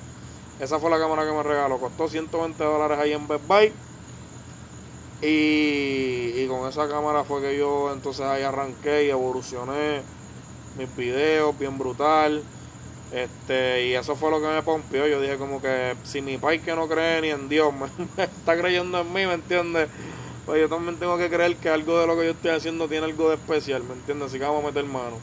[0.59, 1.81] Esa fue la cámara que me regaló.
[1.81, 3.77] Costó 120 dólares ahí en Best Buy.
[5.21, 10.07] Y, y con esa cámara fue que yo entonces ahí arranqué y evolucioné
[10.75, 12.47] mis videos bien brutal.
[13.11, 15.07] Este, y eso fue lo que me pompió.
[15.09, 18.25] Yo dije como que si mi país que no cree ni en Dios me, me
[18.25, 19.91] está creyendo en mí, ¿me entiendes?
[20.47, 23.07] Pues yo también tengo que creer que algo de lo que yo estoy haciendo tiene
[23.07, 24.29] algo de especial, ¿me entiendes?
[24.29, 25.17] Así que vamos a meter mano.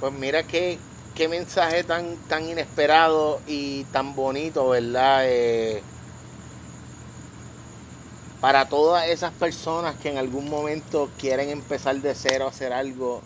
[0.00, 0.78] Pues mira qué,
[1.14, 5.22] qué mensaje tan, tan inesperado y tan bonito, ¿verdad?
[5.24, 5.82] Eh,
[8.40, 13.22] para todas esas personas que en algún momento quieren empezar de cero a hacer algo.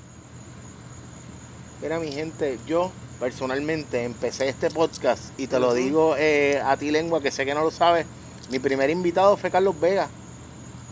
[1.81, 6.91] Mira mi gente, yo personalmente empecé este podcast y te lo digo eh, a ti
[6.91, 8.07] lengua que sé que no lo sabes.
[8.49, 10.09] Mi primer invitado fue Carlos Vega.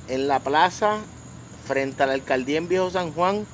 [0.08, 0.98] En la plaza,
[1.66, 3.46] frente a la alcaldía en Viejo San Juan,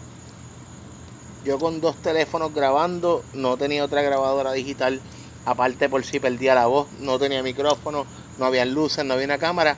[1.44, 5.00] yo con dos teléfonos grabando, no tenía otra grabadora digital,
[5.44, 8.07] aparte por si perdía la voz, no tenía micrófono,
[8.38, 9.76] no había luces, no había una cámara,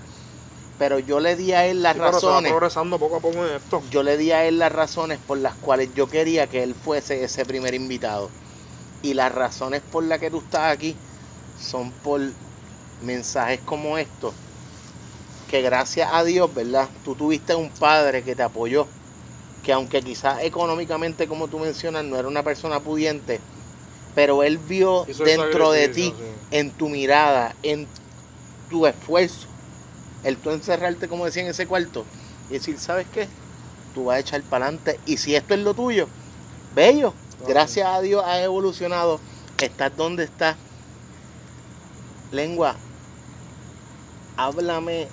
[0.79, 2.53] pero yo le di a él las Sí, razones.
[2.53, 3.83] progresando poco a poco en esto.
[3.91, 7.25] Yo le di a él las razones por las cuales yo quería que él fuese
[7.25, 8.31] ese primer invitado.
[9.03, 10.95] Y las razones por las que tú estás aquí
[11.61, 12.21] son por
[13.03, 14.35] mensajes como estos.
[15.51, 16.89] Que gracias a Dios, ¿verdad?
[17.05, 18.87] Tú tuviste un padre que te apoyó.
[19.65, 23.41] Que aunque quizás económicamente, como tú mencionas, no era una persona pudiente,
[24.15, 26.25] pero él vio dentro de ti, sí.
[26.53, 27.87] en tu mirada, en
[28.71, 29.47] tu esfuerzo,
[30.25, 32.05] el tú encerrarte, como decía, en ese cuarto
[32.49, 33.29] y decir, ¿sabes qué?
[33.95, 35.01] Tú vas a echar para adelante.
[35.07, 36.09] Y si esto es lo tuyo,
[36.75, 37.13] bello.
[37.47, 39.21] Gracias a Dios has evolucionado.
[39.61, 40.57] Estás donde estás.
[42.33, 42.77] Lengua,
[44.37, 45.09] háblame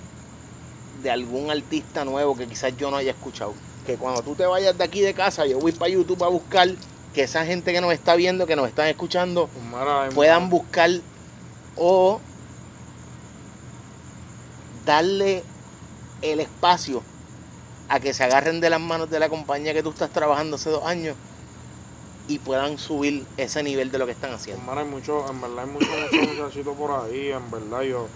[1.01, 3.53] de algún artista nuevo que quizás yo no haya escuchado.
[3.85, 6.69] Que cuando tú te vayas de aquí de casa, yo voy para YouTube a buscar
[7.13, 9.49] que esa gente que nos está viendo, que nos están escuchando,
[10.15, 10.89] puedan buscar
[11.75, 12.19] o
[14.85, 15.43] darle
[16.21, 17.01] el espacio
[17.89, 20.69] a que se agarren de las manos de la compañía que tú estás trabajando hace
[20.69, 21.15] dos años
[22.27, 24.61] y puedan subir ese nivel de lo que están haciendo.
[24.61, 25.89] Hermano, hay mucho, en verdad hay muchos
[26.29, 28.07] muchachitos por ahí, en verdad yo,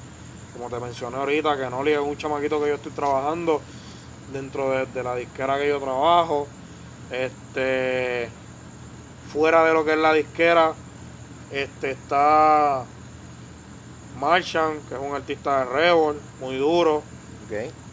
[0.57, 3.61] como te mencioné ahorita, que no es un chamaquito que yo estoy trabajando
[4.33, 6.47] dentro de, de la disquera que yo trabajo,
[7.11, 8.29] este,
[9.31, 10.73] fuera de lo que es la disquera,
[11.51, 12.83] este está
[14.19, 17.03] Martian, que es un artista de Rebel, muy duro.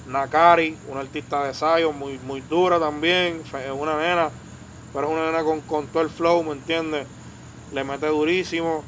[0.06, 4.30] Nakari, una artista de Zion, muy, muy dura también, es una nena,
[4.92, 7.06] pero es una nena con, con todo el flow, ¿me entiendes?
[7.72, 8.82] Le mete durísimo.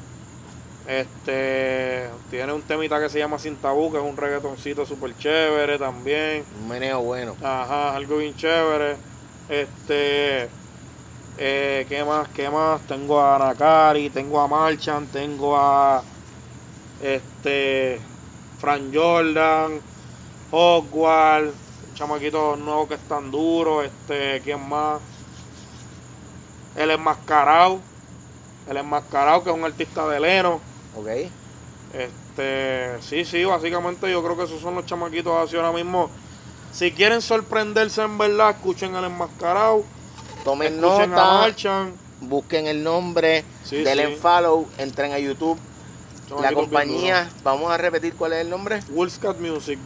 [0.87, 5.77] Este tiene un temita que se llama Sin Tabú, que es un reggaetoncito súper chévere
[5.77, 6.45] también.
[6.61, 7.35] Un meneo bueno.
[7.43, 8.95] Ajá, algo bien chévere.
[9.49, 10.49] Este,
[11.37, 12.29] eh, ¿qué más?
[12.29, 12.79] ¿Qué más?
[12.87, 16.01] Tengo a Nakari, tengo a Marchand, tengo a
[17.03, 17.99] este
[18.57, 19.81] Fran Jordan,
[20.51, 21.53] Hogwarts,
[21.95, 25.01] chamaquitos nuevos que están duros, este, ¿quién más?
[26.77, 27.79] El enmascarado,
[28.69, 30.66] el enmascarado que es un artista de Leno.
[30.97, 31.07] Ok.
[31.93, 36.09] Este, sí, sí, básicamente yo creo que esos son los chamaquitos así ahora mismo.
[36.71, 39.83] Si quieren sorprenderse en verdad, escuchen el enmascarado,
[40.43, 41.93] Tomen escuchen a nota, Marchand.
[42.21, 44.15] busquen el nombre, Sí, denle sí.
[44.21, 45.57] follow, entren a YouTube.
[46.29, 48.81] La chamaquitos compañía, vamos a repetir cuál es el nombre.
[48.89, 49.79] Woolscat Music,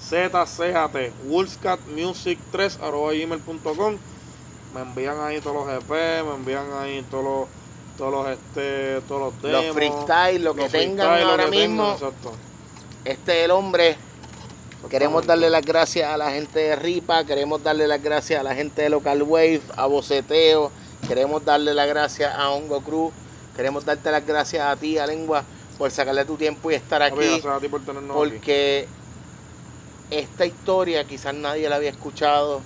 [0.00, 3.96] W-U-L-Z-C-H-T, Woolscat Music 3 arroba gmail.com.
[4.74, 5.90] Me envían ahí todos los EP,
[6.24, 7.48] me envían ahí todos los,
[7.96, 9.64] todos los, este, todos los demos.
[9.64, 11.96] Los freestyle, lo que los tengan freestyle, ahora que mismo.
[13.04, 13.96] Este es el hombre.
[14.90, 18.54] Queremos darle las gracias a la gente de Ripa, queremos darle las gracias a la
[18.54, 20.72] gente de Local Wave, a Boceteo,
[21.06, 23.12] queremos darle las gracias a Hongo Cruz,
[23.56, 25.44] queremos darte las gracias a ti, a Lengua,
[25.78, 28.34] por sacarle tu tiempo y estar aquí, gracias a ti por tenernos aquí.
[28.34, 28.88] porque
[30.10, 32.60] esta historia quizás nadie la había escuchado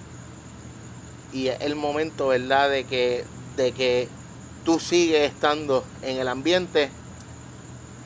[1.33, 3.25] y es el momento, ¿verdad?, de que,
[3.57, 4.09] de que
[4.67, 6.91] tú sigues estando en el ambiente,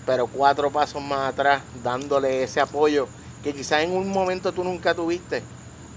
[0.07, 3.09] pero cuatro pasos más atrás, dándole ese apoyo
[3.43, 5.43] que quizás en un momento tú nunca tuviste,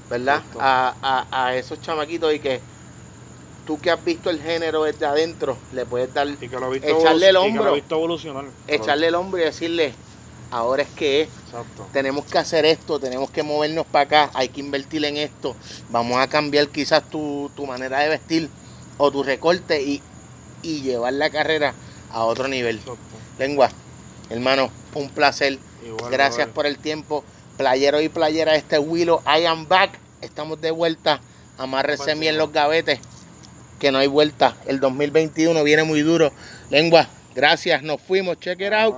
[0.09, 0.41] ¿verdad?
[0.59, 2.61] A, a- a esos chamaquitos y que
[3.67, 6.87] tú que has visto el género desde adentro, le puedes dar, Y que lo visto
[6.87, 7.73] Echarle el evolu- y que lo hombro.
[7.75, 8.45] visto evolucionar.
[8.67, 9.93] echarle el hombro y decirle,
[10.51, 11.85] ahora es que es, Exacto.
[11.91, 15.55] tenemos que hacer esto, tenemos que movernos para acá, hay que invertir en esto,
[15.89, 18.49] vamos a cambiar quizás tu, tu manera de vestir
[18.97, 20.01] o tu recorte y,
[20.63, 21.73] y llevar la carrera
[22.11, 22.77] a otro nivel.
[22.77, 22.97] exacto.
[23.37, 23.69] Lengua,
[24.29, 25.59] hermano, un placer.
[25.85, 27.23] Igual, Gracias por el tiempo.
[27.57, 29.99] Playero y playera, este Willow, I am back.
[30.21, 31.19] Estamos de vuelta.
[31.57, 32.99] Amárrese bien los gavetes,
[33.79, 34.55] que no hay vuelta.
[34.65, 36.31] El 2021 viene muy duro.
[36.71, 38.39] Lengua, gracias, nos fuimos.
[38.39, 38.95] Check it out.